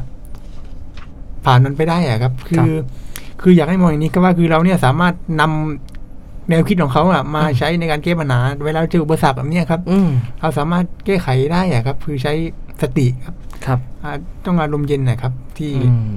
[1.45, 2.83] ผ่านมันไปได้อะครับ คืครัอบ
[3.41, 12.33] คืออยากให้มองอย่างนี้ก็ว่าคือเราเนี่ยสามารถนำแนวคิดของเขาอะมาอืมใช้ในการแก้ปัญหาเวลาเจออุปสรรคแบบเนี้ยครับอืมเราสามารถแก้ไขได้อะครับ คือใช้
[12.81, 13.35] สติครับ
[13.65, 14.11] ครับอ่า
[14.45, 16.13] ต้องอารมณ์เย็นนะครับ ที่อืม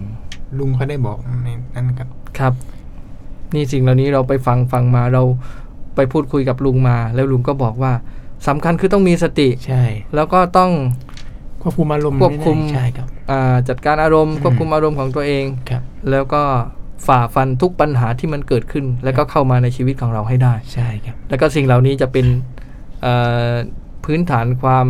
[0.58, 2.08] ลุงเขาได้บอกในนั้นครับ
[2.38, 2.52] ครับ
[3.54, 5.22] นี่สิ่งเหล่านี้เราไปฟังฟังมาเรา
[5.96, 7.92] ไปพูดคุยกับลุงมา แล้วลุงก็บอกว่า
[8.46, 9.84] สำคัญคือต้องมีสติใช่
[10.14, 10.70] แล้วก็ต้อง
[11.62, 16.42] ควบคุมอารมณ์ควบคุมใช่ครับอ่าจัดการอารมณ์อืมควบคุมอารมณ์ของตัวเองครับ แล้วก็
[17.06, 22.26] ฝ่าฟันทุกปัญหาที่มันเกิดขึ้น แล้วก็เข้ามาในชีวิตของเราให้ได้ใช่ครับ แล้วก็สิ่งเหล่านี้จะเป็น
[23.02, 23.14] เอ่
[23.50, 23.52] อ
[24.04, 24.86] พื้นฐานความ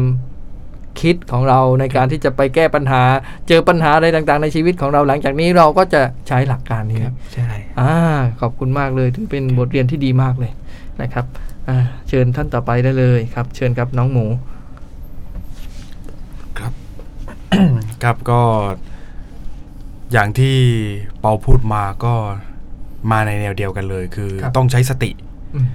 [1.01, 3.03] คิดของเราในการที่จะไปแก้ปัญหา
[3.49, 7.49] เจอปัญหาอะไรต่างๆ ในชีวิตของเราหลังจากนี้เราก็จะใช้หลักการนี้ครับใช่
[7.81, 7.93] อ่า
[8.41, 10.53] ขอบคุณมากเลยถือเป็นบทเรียนที่ดีมากเลย
[11.03, 11.58] นะครับอ่า
[12.09, 14.27] เชิญท่านต่อไปได้เลยครับ เชิญครับน้องหมู
[18.03, 18.41] ครับก็
[20.13, 20.57] อย่างที่
[21.21, 22.15] เปาพูดมาก็
[23.11, 25.11] มาในแนวเดียวกันเลย คือครับต้องใช้สติ
[25.55, 25.67] อืม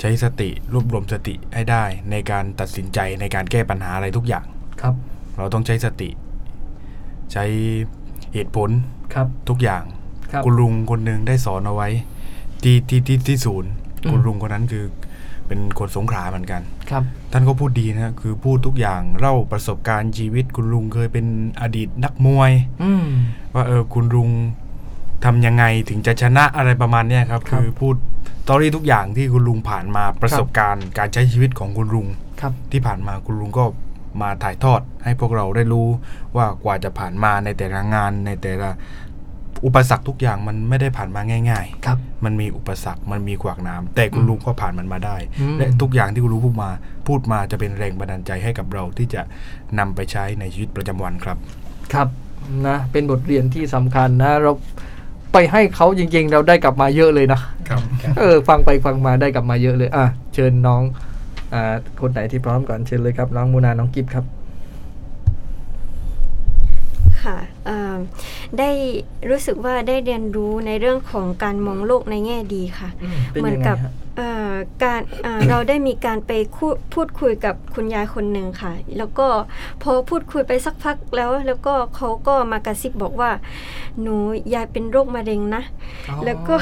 [0.00, 4.44] ใช้สติรวบรวมสติให้ได้ ในการตัดสินใจในการแก้ปัญหาอะไรทุกอย่าง
[4.82, 4.94] ครับ
[5.36, 6.10] เราต้องใช้สติ
[7.32, 7.44] ใช้
[8.34, 8.70] เหตุผล
[9.14, 9.82] ครับทุกอย่าง
[10.32, 11.88] ครับคุณลุงคนหนึ่งได้สอนเอาไว้
[12.62, 13.70] ที่ที่ที่ที่ศูนย์
[14.02, 14.84] อืมคุณลุงคนนั้นคือ
[15.48, 21.26] เป็นคนสงขลาเหมือนกันครับ ท่านก็พูดดีนะคือพูดทุกอย่างเล่าประสบการณ์ชีวิตคุณลุงเคยเป็น
[21.62, 23.06] อดีตนักมวยอืม
[23.54, 24.30] ว่าเออคุณลุง
[25.24, 27.94] ทำยังไงถึงจะชนะอะไรประมาณเนี้ยครับครับ คือพูด
[28.48, 32.06] ตอรี่ทุกอย่างที่คุณลุงผ่านมาประสบการณ์ การใช้ชีวิตของคุณลุง
[32.40, 33.64] ครับที่ผ่านมาคุณลุงก็
[34.22, 35.88] มาถ่ายทอดให้พวกเราได้รู้
[36.36, 38.70] ว่ากว่าจะผ่านมาในแต่ละงานในแต่ละ
[39.64, 46.70] อุปสรรคทุกอย่างมันไม่ได้ผ่านมาง่ายครับๆมันมีอุปสรรค มันมีขวากหน้ำแต่คุณลุงก็ผ่านมันมาได้อืมและทุกอย่างที่คุณลุงพูดมา
[47.06, 49.22] พูดมาจะเป็นแรงบันดาลใจให้กับเราที่จะ
[49.78, 51.36] นำไปใช้ในชีวิตประจำวันครับ
[51.92, 52.08] ครับ
[52.66, 54.52] นะ เป็นบทเรียนที่สำคัญนะ เรา
[55.32, 57.82] ไปให้เขาจริงๆ เราได้กลับมาเยอะเลยนะครับ
[58.18, 60.82] เออฟังไปฟังมาได้กลับมาเยอะเลย อะ เชิญน้อง
[61.54, 64.24] อ่าคนไหนที่พร้อมก่อนเชิญเลยครับ น้องมูนาน้องกิฟครับ
[67.26, 67.96] ค่ะเอ่อ
[68.58, 68.70] ได้
[69.30, 72.88] รู้สึกว่าได้เรียนรู้ในเรื่องของการมองโลกในแง่ดีค่ะ
[73.30, 73.92] เป็นเหมือนยังไงกับฮะเอ่อ
[74.84, 79.26] การเอ่อเราได้มีการไปคุพูดคุยกับคุณยายคนหนึ่งค่ะ แล้วก็
[79.82, 83.30] พอพูดคุยไปสักพักแล้ว แล้วก็เขาก็มากระซิบบอกว่า
[84.02, 84.16] หนู
[84.54, 85.62] ยายเป็นโรคมะเร็งนะ
[86.24, 86.54] แล้วก็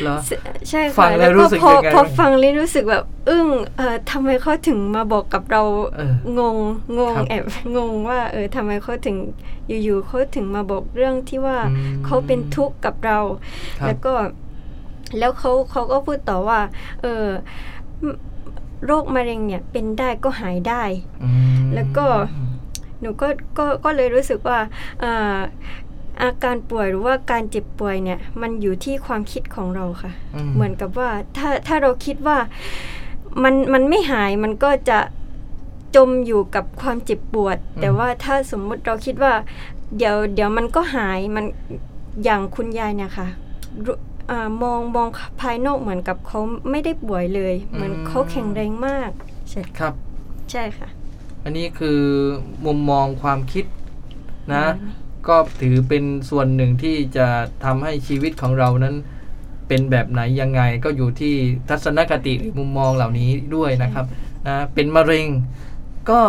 [0.00, 0.16] เหรอ
[0.70, 5.62] ใช่ฟัค่ะงแล้วก็รู้สึกพอยังไงพอบ้างฟังแล้วรู้สึกแบบอึ้งเออทำไมเขาถึงมาบอกกับเรา
[5.94, 6.56] เอองง
[6.98, 7.44] งงครับแอบ
[7.76, 9.16] งงว่าเออทำไมเขาถึง
[9.68, 11.68] อยู่ๆเขาถึงมาบอกเรื่องที่ว่าอื
[12.00, 13.18] มเขาเป็นทุกข์กับเรา
[13.78, 14.12] ครับแล้วก็
[15.18, 16.60] แล้วเขาเขาก็พูดต่อว่า
[17.02, 17.26] เออ
[18.86, 20.82] โรคมะเร็งเนี่ยเป็นได้ก็หายได้
[21.22, 21.30] อื
[21.60, 22.06] มแล้วก็
[23.00, 24.58] หนูก็ก็ก็เลยรู้สึกว่า
[25.00, 25.38] เอ่อ
[26.22, 30.12] อาการป่วยหรือว่าการเจ็บป่วยเนี่ย มันอยู่ที่ความคิดของเราค่ะ
[30.54, 32.38] เหมือนกับว่าถ้าถ้าเราคิดว่า
[33.42, 34.98] มันมันไม่หายมันก็จะ
[35.96, 39.32] จมอยู่กับความเจ็บปวด แต่ว่าถ้าสมมุติเราคิดว่า
[39.96, 41.44] เดี๋ยวเดี๋ยวมันก็หายมัน
[42.24, 43.28] อย่างคุณยายเนี่ยค่ะ
[43.86, 44.09] รู้อ่า
[44.62, 45.08] มองมอง
[45.40, 46.40] ภายนอกเหมือนกับเขา
[46.70, 49.10] ไม่ได้ป่วยเลย เหมือนเขาแข็งแรงมาก
[49.50, 49.94] ใช่ครับ
[50.50, 50.88] ใช่ค่ะ
[51.44, 52.00] อันนี้คือ
[52.66, 53.64] มุมมองความคิด
[54.52, 54.64] นะ
[55.28, 57.26] ก็ถือเป็นส่วนหนึ่งที่จะ
[57.64, 58.96] ทำให้ชีวิตของเรานั้น
[59.68, 61.34] เป็นแบบไหนยังไงก็อยู่ที่
[61.68, 64.06] ทัศนคติหรือมุมมองเหล่านี้ด้วยนะครับ
[64.46, 65.26] นะเป็นมะเร็ง
[66.10, 66.20] ก็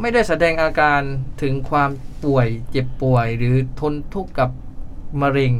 [0.00, 1.00] ไม่ได้แสดงอาการ
[1.42, 1.90] ถึงความ
[2.24, 4.50] ป่วยเจ็บป่วย หรือทนทุกข์กับ
[5.22, 5.52] มะเร็ง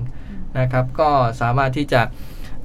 [0.61, 2.03] นะครับ ก็สามารถที่จะ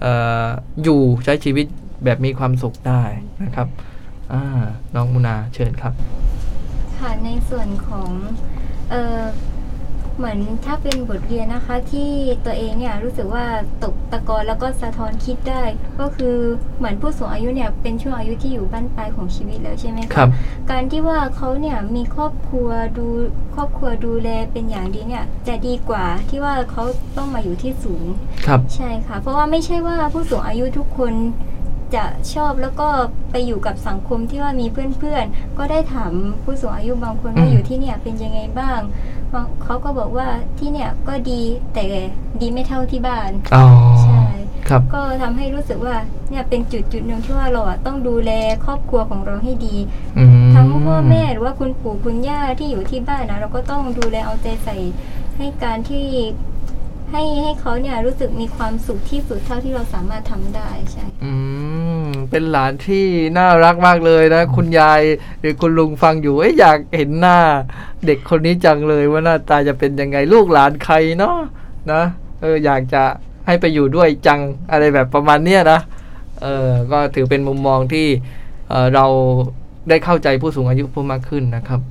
[0.03, 0.05] อ
[0.45, 0.47] อ
[0.83, 1.65] อยู่ใช้ชีวิต
[2.03, 3.03] แบบมีความสุขได้
[3.43, 3.67] นะครับ
[4.95, 5.93] น้องมุนาเชิญครับ
[6.99, 8.09] ค่ะในส่วนของ
[8.93, 9.23] ออ
[10.17, 12.09] เหมือนถ้าเป็นบทเรียนนะคะที่
[12.45, 13.45] ตัวเองเนี่ยรู้สึกว่า
[13.83, 15.63] ตกตะกอนแล้วก็สะท้อนคิดได้
[15.99, 16.35] ก็คือ
[16.77, 20.29] เหมือนผู้สูงอายุเนี่ยเป็นช่วงอายุที่อยู่บ้านปลายของชีวิตแล้วใช่ไหมะครับ
[20.71, 23.07] การที่ว่าเขาเนี่ยมีครอบครัวดู
[23.55, 26.83] ครอบครัวดูแลเป็นอย่างดีเนี่ยจะดีกว่าที่ว่าเขา
[27.17, 28.03] ต้องมาอยู่ที่สูง
[28.47, 31.13] ครับ ใช่ค่ะ เพราะว่าไม่ใช่ว่าผู้สูงอายุทุกคน
[31.95, 32.87] จะชอบแล้วก็
[33.31, 34.67] ไปอยู่กับสังคมที่ว่ามี
[34.99, 36.11] เพื่อนๆ ก็ได้ถาม
[36.43, 39.22] ผู้สูงอายุบางคนว่าอืม อยู่ที่เนี่ยเป็นยังไงบ้างบาง
[39.63, 40.27] เขาก็บอกว่า
[40.59, 41.41] ที่เนี่ยก็ดี
[41.73, 41.83] แต่
[42.41, 43.65] ดีไม่เท่าที่บ้านอ๋อ
[44.03, 44.23] ใช่
[44.67, 45.95] ครับก็ทำให้รู้สึกว่า
[46.29, 48.31] เนี่ยเป็นจุดจุดๆหนึ่งที่ว่าเราอะต้องดูแล
[48.65, 49.75] ครอบครัวของเราให้ดี
[50.17, 54.75] อืมทั้งพ่อแม่หรือว่าคุณปู่คุณย่าที่อยู่ที่บ้านนะเราก็ต้องดูแลเอาใจใส่
[55.37, 56.05] ให้การที่
[57.11, 61.31] ให้ให้เขาเนี่ยรู้สึกมีความสุขที่สุดเท่าที่เราสามารถทำได้ใช่อื
[61.62, 61.62] ม
[62.31, 63.05] เป็นหลานที่
[63.37, 65.01] น่ารักมากเลยนะ คุณยาย
[65.39, 67.37] หรือคุณลุงฟังอยู่เอ้ยอยากเห็นหน้า
[68.05, 71.37] เด็กคนนี้จังเลยว่าหน้าตาจะเป็นยังไงลูกหลานใครเนาะ
[71.91, 72.03] นะ
[72.41, 73.03] เอออยากจะ
[73.45, 74.39] ให้ไปอยู่ด้วยจัง
[74.71, 75.79] อะไรแบบประมาณเนี้ยนะ
[76.41, 78.07] เออก็ถือเป็นมุมมองที่
[78.69, 79.05] เออเรา
[79.89, 81.81] ได้เข้าใจผู้สูงอายุเพิ่มมากขึ้นนะครับ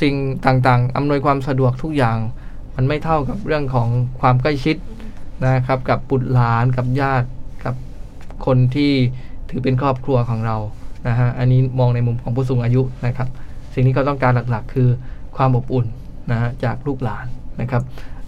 [0.00, 0.14] สิ่ง
[0.46, 2.18] ต่างๆ อำนวยความสะดวกทุกอย่าง
[2.74, 3.88] มันไม่เท่ากับเรื่องของ
[4.20, 4.76] ความใกล้ชิด
[5.46, 7.28] นะครับ กับบุตรหลานกับญาติ
[7.64, 7.74] กับ
[8.46, 8.92] คนที่
[9.50, 10.56] ถือเป็นครอบครัวของเรา
[11.08, 13.28] นะฮะอันนี้มองในมุมของผู้สูงอายุนะครับ
[13.74, 14.88] สิ่งที่เขาต้องการหลักๆ คือ
[15.36, 15.86] ความอบอุ่น
[16.30, 17.26] นะฮะจากลูกหลาน
[17.60, 17.82] นะครับ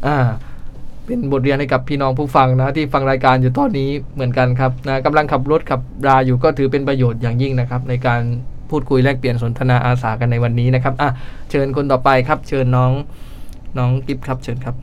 [0.07, 0.17] อ่า
[1.05, 8.21] เป็นบทเรียนให้กับพี่น้องผู้ฟังนะที่ฟังรายการอยู่ตอนนี้เหมือนกันครับนะกำลังขับรถขับราอยู่ก็ถือเป็นประโยชน์อย่างยิ่งนะครับ ในการ
[8.71, 11.11] พูดคุยแลกเปลี่ยนสนทนาอาสากันในวันนี้นะครับอะ
[11.51, 12.93] เชิญคนต่อไปครับ เชิญน้อง
[13.79, 14.77] น้องกิฟครับเชิญครับ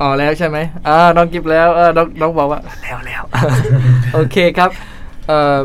[0.00, 3.22] อ๋อแล้วใช่ไหมอ่าน้องกิฟแล้วเออน้องน้องบอกว่าแล้วแล้ว
[4.14, 4.70] โอเคครับ
[5.28, 5.58] เอ่อ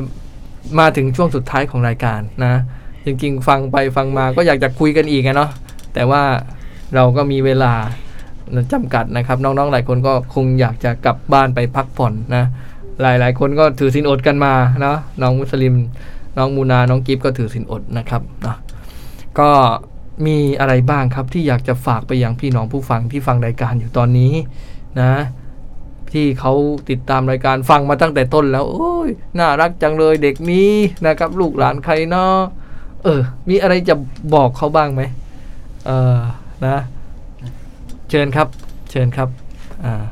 [0.80, 2.54] มาถึงช่วงสุดท้ายของรายการนะ
[3.06, 5.50] จริงๆ ฟังไปฟังมาก็อยากจะคุยกันอีกอะเนาะ
[5.94, 6.24] แต่ว่า
[6.96, 7.74] เราก็มีเวลา
[8.74, 12.44] จำกัดนะครับ น้องๆหลายคนก็คงอยากจะกลับบ้านไปพักผ่อนนะ
[13.02, 15.74] หลายๆ คนก็ถือศีลอดกันมาเนาะน้องมุสลิม
[16.38, 18.56] น้องมูนาน้องกิฟก็ถือสินอดนะครับนะ
[19.40, 19.50] ก็
[20.26, 24.34] มีอะไรบ้างครับที่อยากจะฝากไปยังพี่น้องผู้ฟังที่ฟังรายการอยู่ตอนนี้
[25.00, 25.12] นะ
[26.12, 26.54] ที่เขา
[26.90, 29.10] ติดตามรายการฟังมาตั้งแต่ต้นแล้ว โอ้ย
[29.40, 30.72] น่ารักจังเลยเด็กนี้
[31.06, 32.36] นะครับ ลูกหลานใครเนาะ
[33.04, 33.96] เออ มีอะไรจะ
[34.34, 35.02] บอกเขาบ้างไหม
[35.86, 36.18] เออ
[36.66, 36.78] นะ
[38.10, 38.48] เชิญครับ
[38.92, 39.30] เชิญครับ
[39.86, 40.04] อ่าอ่า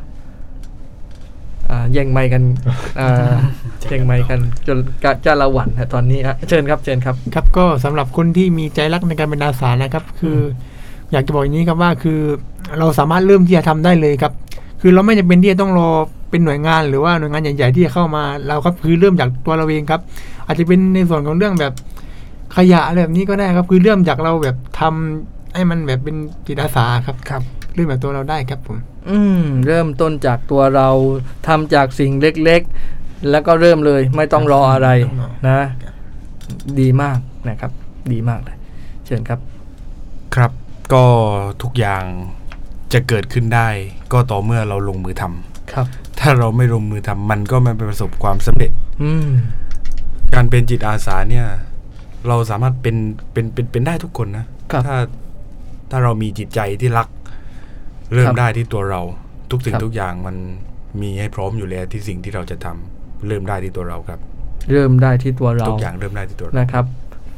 [1.93, 2.43] แย่งไมค์กัน
[2.99, 3.35] อ่า
[3.89, 10.37] แย่งไมค์กันจนกะจะละหวันฮะตอนนี้ฮะเชิญครับเชิญครับ ครับก็สำหรับคนที่มีใจรักในการเป็นอาสานะครับ คือ
[11.11, 12.19] อยากจะบอกอย่างนี้ครับว่าคือ
[12.79, 14.33] เราสามารถเริ่มที่จะทำได้เลยครับ
[14.81, 15.89] คือเราไม่จำเป็นที่จะต้องรอ
[16.29, 20.01] เป็นหน่วยงานหรือว่าหน่วยงานใหญ่ๆที่จะเข้ามาเราครับคือเริ่มจากตัวเราเองครับ
[20.45, 21.73] อาจจะเป็นในส่วนของเรื่องแบบ
[22.55, 26.15] ขยะอะไรแบบนี้ก็ได้ครับ คือเริ่มจากเราแบบทำให้มันแบบเป็น
[26.47, 27.41] จิตอาสาครับครับ
[27.77, 28.77] เริ่มแบบตัวเราได้ครับผม
[29.09, 30.89] อืม เริ่มต้นจากตัวเรา
[31.47, 34.89] ทำจากสิ่งเล็กๆ แล้วก็เริ่มเลยไม่ต้องรออะไร
[35.47, 35.59] นะ
[36.79, 37.19] ดีมาก
[37.49, 37.71] นะครับ
[38.11, 38.57] ดีมากเลย
[39.05, 39.39] เชิญครับ
[40.35, 40.51] ครับ
[40.93, 41.03] ก็
[41.61, 42.03] ทุกอย่าง
[42.93, 43.67] จะเกิดขึ้นได้
[44.13, 45.85] ก็ต่อเมื่อเราลงมือทำครับ
[46.19, 48.71] ถ้าเราไม่ลงมือทำมันก็ไม่ประสบความสำเร็จ
[49.03, 49.27] อืม
[50.33, 51.47] การเป็นจิตอาสาเนี่ย
[52.27, 52.95] เราสามารถเป็น
[53.31, 54.97] เป็นเป็นเป็นได้ทุกคนนะครับถ้า
[55.91, 57.07] ถ้าเรามีจิตใจที่รัก
[58.13, 59.01] เริ่คมรับได้ที่ตัวเรา
[59.51, 60.35] ทุกสิ่งครับทุกอย่างมัน
[61.01, 64.19] มีให้พร้อมอยู่แล้วที่สิ่งที่เราจะทำเริ่มได้ที่ตัวเราครับ
[64.71, 66.85] เริ่มได้ที่ตัวเราทุกอย่างเริ่มได้ที่ตัวเรานะครับ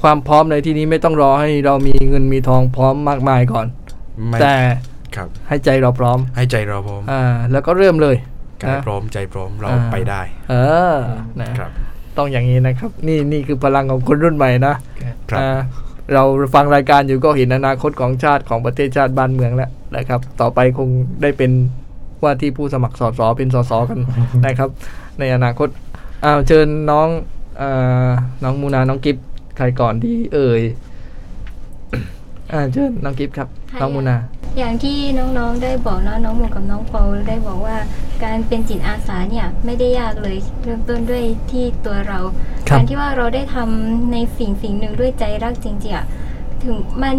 [0.02, 3.68] ความพร้อมในที่นี้ไม่ต้องรอให้เรามีเงินมีทองพร้อมมากมายก่อน
[4.28, 4.56] ไม่แต่
[5.16, 8.16] ครับให้ใจเราพร้อม ให้ใจเราพร้อมอ่าแล้วก็เริ่มเลย
[8.62, 10.56] กายนะพร้อมใจพร้อมเราอ่าไปได้ เอ
[10.94, 10.96] อ
[11.42, 11.72] นะครับ
[12.18, 14.76] ต้องอย่างนี้นะครับ นี่นี่คือพลังของคนรุ่นใหม่นะ
[15.30, 15.60] ครับอ่า
[16.14, 16.24] เรา
[16.56, 20.90] ฟังรายการอยู่ก็เห็นอนาคตของชาติของประเทศชาติบ้านเมืองแล้ว นะครับ ต่อไปคง
[21.22, 21.52] ได้เป็น
[22.24, 24.00] ว่าที่ผู้สมัครสสเป็นสสกัน
[24.46, 24.70] นะครับ
[25.20, 25.68] ในอนาคต
[26.26, 27.08] อ้าวเชิญน้อง
[27.58, 27.64] เอ
[28.08, 28.10] อ
[28.44, 29.18] น้องมูนาน้องกิฟ
[29.58, 30.62] ใครก่อนดีเอ่ย
[32.52, 33.48] อ่าเชิญน้องกิฟครับ
[33.82, 34.18] น้องมูนา
[34.58, 37.78] อย่างที่น้องๆได้บอกเนาะน้องหมูกับน้องเปาได้บอกว่า
[38.24, 42.20] การเป็นจิตอาสาเนี่ยไม่ได้ยากเลยเริ่มต้นด้วยที่ตัวเรา
[42.70, 46.06] ครับการที่ว่าเราได้ทำในสิ่งสิ่งหนึ่งด้วยใจรักจริงๆอะ
[46.64, 47.18] ถึงมัน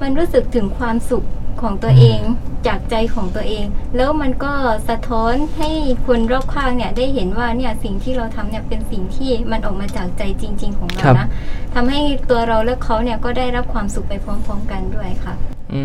[0.00, 1.24] มันรู้สึกถึงความสุข
[1.62, 2.20] ของตัวเอง
[2.66, 4.52] จากใจของตัวเอง แล้วมันก็
[4.88, 5.70] สะท้อนให้
[6.06, 11.28] คนรอบข้างเนี่ยได้เห็นว่าเนี่ยสิ่งที่เราทำเนี่ยเป็นสิ่งที่มันออกมาจากใจจริง ๆ ของเราครับนะ
[11.74, 12.00] ทำให้
[12.30, 15.34] ตัวเราและเขาเนี่ยก็ได้รับความสุขไปพร้อม ๆ กันด้วยค่ะ
[15.74, 15.82] อื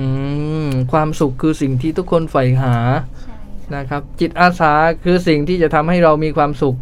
[0.66, 2.76] มความสุขคือสิ่งที่ทุกคนใฝ่หา
[3.22, 3.38] ใช่
[3.76, 6.76] นะครับ จิตอาสาคือสิ่งที่จะทำให้เรามีความสุข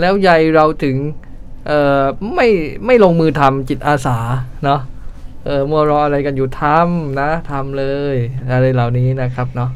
[0.00, 0.96] แล้วใยเราถึง
[1.66, 2.04] เอ่อ
[2.34, 2.48] ไม่
[2.86, 4.18] ไม่ลงมือทำจิตอาสา
[4.64, 4.80] เนาะ
[5.48, 7.84] เออมัวรออะไรกันอยู่ทำนะทำเล
[8.14, 8.16] ย
[8.50, 9.70] อะไรเหล่านี้นะครับเนาะ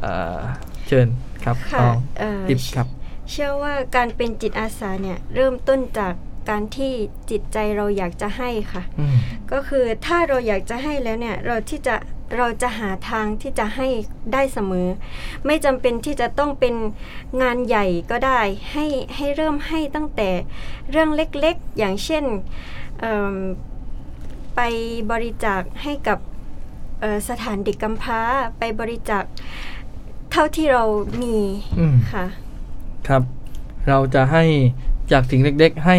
[0.00, 0.38] เอ่อ
[0.86, 1.06] เชิญ
[1.44, 2.86] ครับค่ะน้องเอ่อติบครับ
[3.30, 6.14] เชื่อว่าการเป็นจิตอาสาเนี่ยเริ่มต้นจาก
[6.48, 6.92] การที่
[7.30, 9.16] จิตใจเราอยากจะให้ค่ะอืม
[9.52, 11.94] ก็คือถ้าเราอยากจะให้แล้วเนี่ยเราที่จะ
[12.36, 13.88] เราจะหาทางที่จะให้
[14.32, 14.88] ได้เสมอ
[15.46, 16.74] ไม่จำเป็นที่จะต้องเป็น
[17.42, 18.40] งานใหญ่ก็ได้
[18.72, 20.30] ให้ให้เริ่มให้ตั้งแต่
[20.90, 22.24] เรื่องเล็กๆ อย่างเช่น
[23.00, 23.34] เอิ่ม
[24.56, 24.60] ไป
[25.12, 26.18] บริจาคให้กับ
[27.00, 28.20] เอ่อสถานเด็กกำพร้า
[28.58, 29.24] ไปบริจาค
[30.32, 30.84] เท่าที่เรา
[31.22, 31.36] มี
[31.78, 32.26] อืมค่ะ
[33.08, 33.22] ครับ
[33.88, 34.44] เราจะให้
[35.12, 35.98] จากสิ่งเล็กๆให้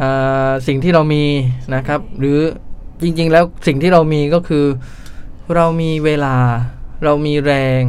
[0.00, 1.24] อ่าสิ่งที่เรามี
[1.74, 2.38] นะครับ หรือ
[3.02, 4.64] จริงๆแล้วสิ่งที่เรามีก็คือ
[5.54, 6.36] เรามีเวลา
[7.04, 7.82] เรามีแรง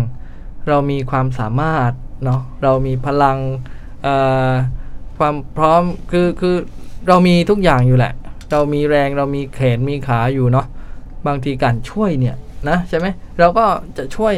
[0.70, 1.92] เรามีความสามารถ
[2.24, 3.38] เนาะเรามีพลัง
[4.06, 4.52] อ่า
[5.18, 6.56] ความพร้อมคือคือ
[7.08, 8.14] เรามีทุกอย่างอยู่แหละ
[8.52, 10.66] เรามีแรงเรามีแขนมีขาอยู่เนาะ
[11.28, 12.36] บางทีการช่วยเนี่ย
[12.70, 13.08] นะใช่ไหม
[13.40, 13.66] เราก็
[13.98, 14.34] จะช่วย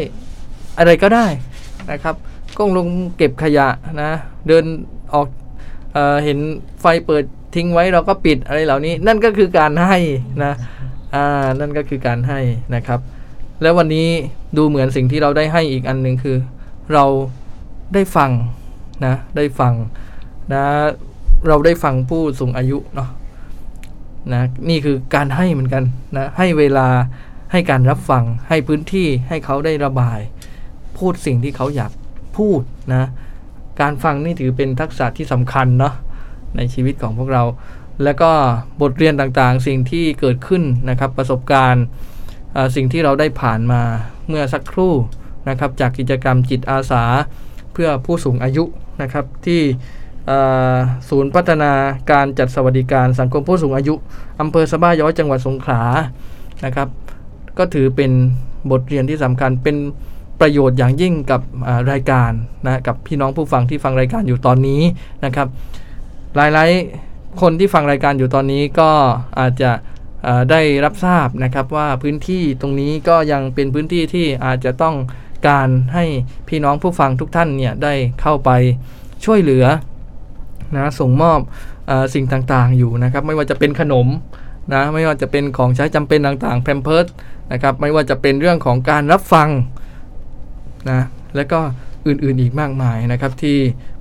[0.78, 1.28] อะไรก็ได้
[1.91, 2.16] นะครับ
[2.57, 2.88] ก้มลง
[3.18, 3.68] เก็บขยะ
[4.01, 4.12] นะ
[4.47, 4.66] เดิน
[5.14, 5.28] ออก
[5.93, 6.39] เออเห็น
[6.82, 7.24] ไฟเปิด
[7.55, 9.97] ทิ้งไว้เราก็ปิดอะไรเหล่านี้ นั่นก็คือการให้
[10.43, 10.53] นะ
[11.16, 11.26] อ่า
[11.59, 12.39] นั่นก็คือการให้
[12.76, 12.99] นะครับ
[13.62, 14.07] แล้ววันนี้
[14.57, 16.38] ดูเหมือนสิ่งที่เราได้ให้อีกอันหนึ่งคือ
[16.93, 17.05] เรา
[17.93, 18.32] ได้ฟัง
[19.05, 19.74] นะได้ฟัง
[20.53, 20.64] นะ
[21.47, 23.09] เราได้ฟังผู้สูงอายุเนาะ
[24.30, 25.84] นะนี่คือการให้เหมือนกัน
[26.15, 26.88] นะให้เวลา
[27.51, 30.19] ให้การรับฟัง ให้พื้นที่ให้เขาได้ระบาย
[30.97, 31.91] พูดสิ่งที่เขาอยาก
[32.38, 32.61] พูด
[32.93, 33.09] นะ
[33.82, 35.93] การฟังนี่ถือเป็นทักษะที่สำคัญเนาะ
[36.57, 37.43] ในชีวิตของพวกเรา
[38.03, 38.32] แล้วก็
[38.82, 41.86] บทเรียนต่างๆ สิ่งที่เกิดขึ้นนะครับประสบการณ์
[42.76, 43.82] สิ่งที่เราได้ผ่านมา
[44.28, 44.93] เมื่อสักครู่
[45.49, 47.03] นะครับจากกิจกรรมจิตอาสา
[47.74, 48.63] เพื่อผู้สูงอายุ
[49.01, 49.61] นะครับที่
[51.09, 51.72] ศูนย์พัฒนา
[52.11, 53.93] การจัดสวัสดิการสังคมผู้สูงอายุ
[54.41, 55.82] อำเภอสะบ้าย้อยจังหวัดสงขลา
[56.65, 56.88] นะครับ
[57.57, 58.11] ก็ถือเป็น
[58.72, 59.78] บทเรียนที่สำคัญเป็น
[60.39, 61.41] ประโยชน์อย่างยิ่งกับ
[61.91, 62.32] รายการ
[62.65, 64.82] นะกับพี่น้องผู้ฟังที่ฟังรายการอยู่ตอนนี้
[65.26, 65.47] นะครับ
[66.36, 68.89] หลายๆคนที่ฟังรายการอยู่ตอนนี้ก็
[69.39, 69.72] อาจจะ
[70.51, 74.95] ได้รับทราบนะครับว่าพื้นที่ตรงนี้ก็ยังเป็นพื้นที่ที่อาจจะต้อง
[75.47, 76.05] การให้
[76.49, 78.49] พี่น้องผู้ฟังทุกท่านเนี่ยได้เข้าไป
[79.26, 79.65] ช่วยเหลือ
[80.76, 81.39] นะส่งมอบ
[81.89, 84.07] อสิ่งต่างๆอยู่นะครับไม่ว่าจะเป็นขนม
[84.74, 87.05] นะไม่ว่าจะเป็นของใช้จำเป็นต่างๆแพมเพิร์ด
[87.51, 89.49] นะครับไม่ว่าจะเป็นเรื่องของการรับฟัง
[90.89, 91.01] นะ
[91.36, 91.59] และก็
[92.07, 93.57] อื่นๆอีกมากมายนะครับที่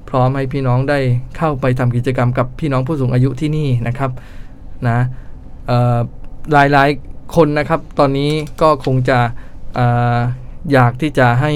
[0.08, 0.98] พร้อมให้พี่น้องได้
[1.36, 4.10] เข้าไปทำกิจกรรมกับพี่น้องผู้สูงอายุที่นี่นะครับ
[4.88, 4.98] นะ
[6.52, 9.18] หลายๆคนนะครับตอนนี้ก็คงจะ
[9.78, 9.80] อ
[10.72, 11.52] อยากที่จะให้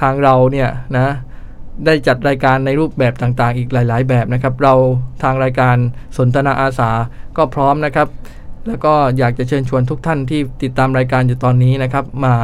[0.00, 1.08] ทางเราเนี่ยนะ
[1.84, 4.74] ได้จัดรายการในรูปแบบต่างๆ อีกหลาย ๆ แบบนะครับ เรา
[5.22, 5.76] ทางรายการ
[6.18, 6.90] สนทนาอาสา
[7.36, 8.08] ก็พร้อมนะครับ
[8.66, 12.34] แล้วก็อยากจะเชิญชวนทุกท่านที่ติดตามรายการอยู่ตอนนี้นะครับ มา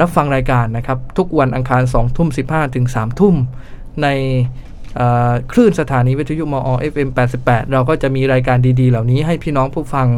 [0.00, 3.34] รับฟังรายการนะครับ ทุกวันอังคาร2ทุ่ม15ถึง3ทุ่ม
[4.02, 4.08] ใน
[5.52, 7.08] คลื่นสถานีวิทยุมอ FM
[7.40, 10.08] 88 เราก็จะมีรายการดีๆ เหล่านี้ให้พี่น้องผู้ฟัง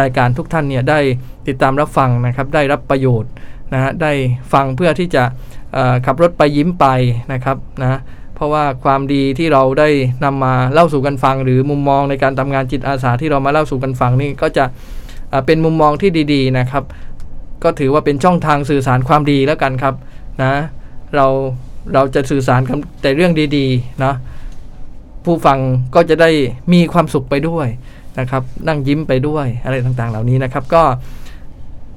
[0.00, 1.00] รายการทุกท่านเนี่ยได้
[1.48, 3.30] ติดตามรับฟังนะครับ ได้รับประโยชน์
[3.72, 4.12] นะฮะได้
[4.52, 5.24] ฟังเพื่อที่จะ
[6.06, 6.86] ขับรถไปยิ้มไป
[7.32, 8.00] นะครับนะ
[8.34, 9.88] เพราะว่าความดีที่เราได้
[10.24, 14.64] นำมาเล่าสู่กันฟัง หรือมุมมองในการทำงานจิตอาสาที่เรามาเล่าสู่กันฟังนี่ก็จะ
[15.46, 16.84] เป็นมุมมองที่ดีๆนะครับ
[17.64, 19.94] ก็ถือว่าเป็นช่องทางสื่อสารความดีแล้วกันครับ
[20.42, 20.52] นะ
[21.16, 21.26] เรา
[21.94, 22.60] เราจะสื่อสาร
[23.02, 24.14] แต่เรื่องดีๆนะ
[25.24, 25.58] ผู้ฟัง
[25.94, 26.30] ก็จะได้
[26.72, 27.66] มีความสุขไปด้วย
[28.18, 30.82] นะครับ นั่งยิ้มไปด้วยอะไรต่างๆ เหล่านี้นะครับ ก็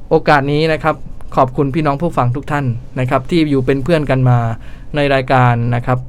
[0.09, 0.95] โอกาสนี้นะครับ
[1.35, 2.65] ขอบคุณพี่น้องผู้ฟังทุกท่าน
[2.99, 4.37] นะครับที่อยู่เป็นเพื่อนกันมา
[4.95, 5.99] ในรายการนะครับ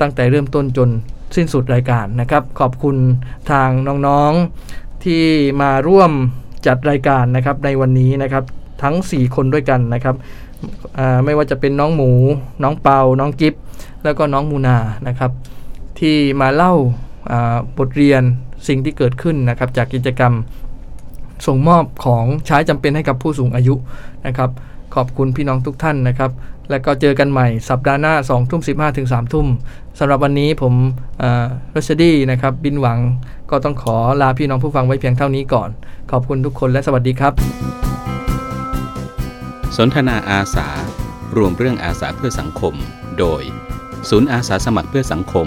[0.00, 0.88] ตั้งแต่เริ่มต้นจน
[1.36, 2.96] สิ้นสุดรายการนะครับ ขอบคุณ
[3.50, 3.70] ทาง
[4.06, 5.24] น้องๆที่
[5.62, 6.12] มาร่วม
[6.66, 8.44] จัดรายการนะครับในวันนี้นะครับ
[8.82, 10.16] ทั้ง 4 คนด้วยกันนะครับ
[11.24, 12.10] ไม่ว่าจะเป็นน้องหมู
[12.62, 13.54] น้องเปา น้องกิฟ
[14.04, 14.76] แล้วก็น้องมูนา
[15.08, 15.30] นะครับ
[15.98, 16.74] ที่มาเล่า
[17.78, 18.22] บทเรียน
[18.68, 20.32] สิ่งที่เกิดขึ้นนะครับ จากกิจกรรม
[21.46, 23.74] ส่งมอบของใช้จำเป็นให้กับผู้สูงอายุ
[24.26, 24.50] นะครับ
[24.94, 26.30] ขอบคุณพี่น้องทุกท่านนะครับ
[26.70, 29.46] แล้วก็เจอกันใหม่สัปดาห์หน้า2ทุ่ม15ถึง3ทุ่ม
[29.98, 30.74] สำหรับวันนี้ผม
[31.74, 32.98] รัชดีนะครับ บินหวัง
[33.50, 35.68] ก็ต้องขอลาพี่น้องผู้ฟังไว้เพียงเท่านี้ก่อน
[36.10, 37.32] ขอบคุณทุกคนและสวัสดีครับ
[39.76, 40.68] สนทนาอาสา
[41.36, 42.74] รวมเรื่องอาสาเพื่อสังคม
[43.18, 43.42] โดย
[44.08, 45.46] ศูนย์อาสาสมัครเพื่อสังคม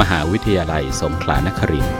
[0.00, 1.96] มหาวิทยาลัยสงขลานครินทร์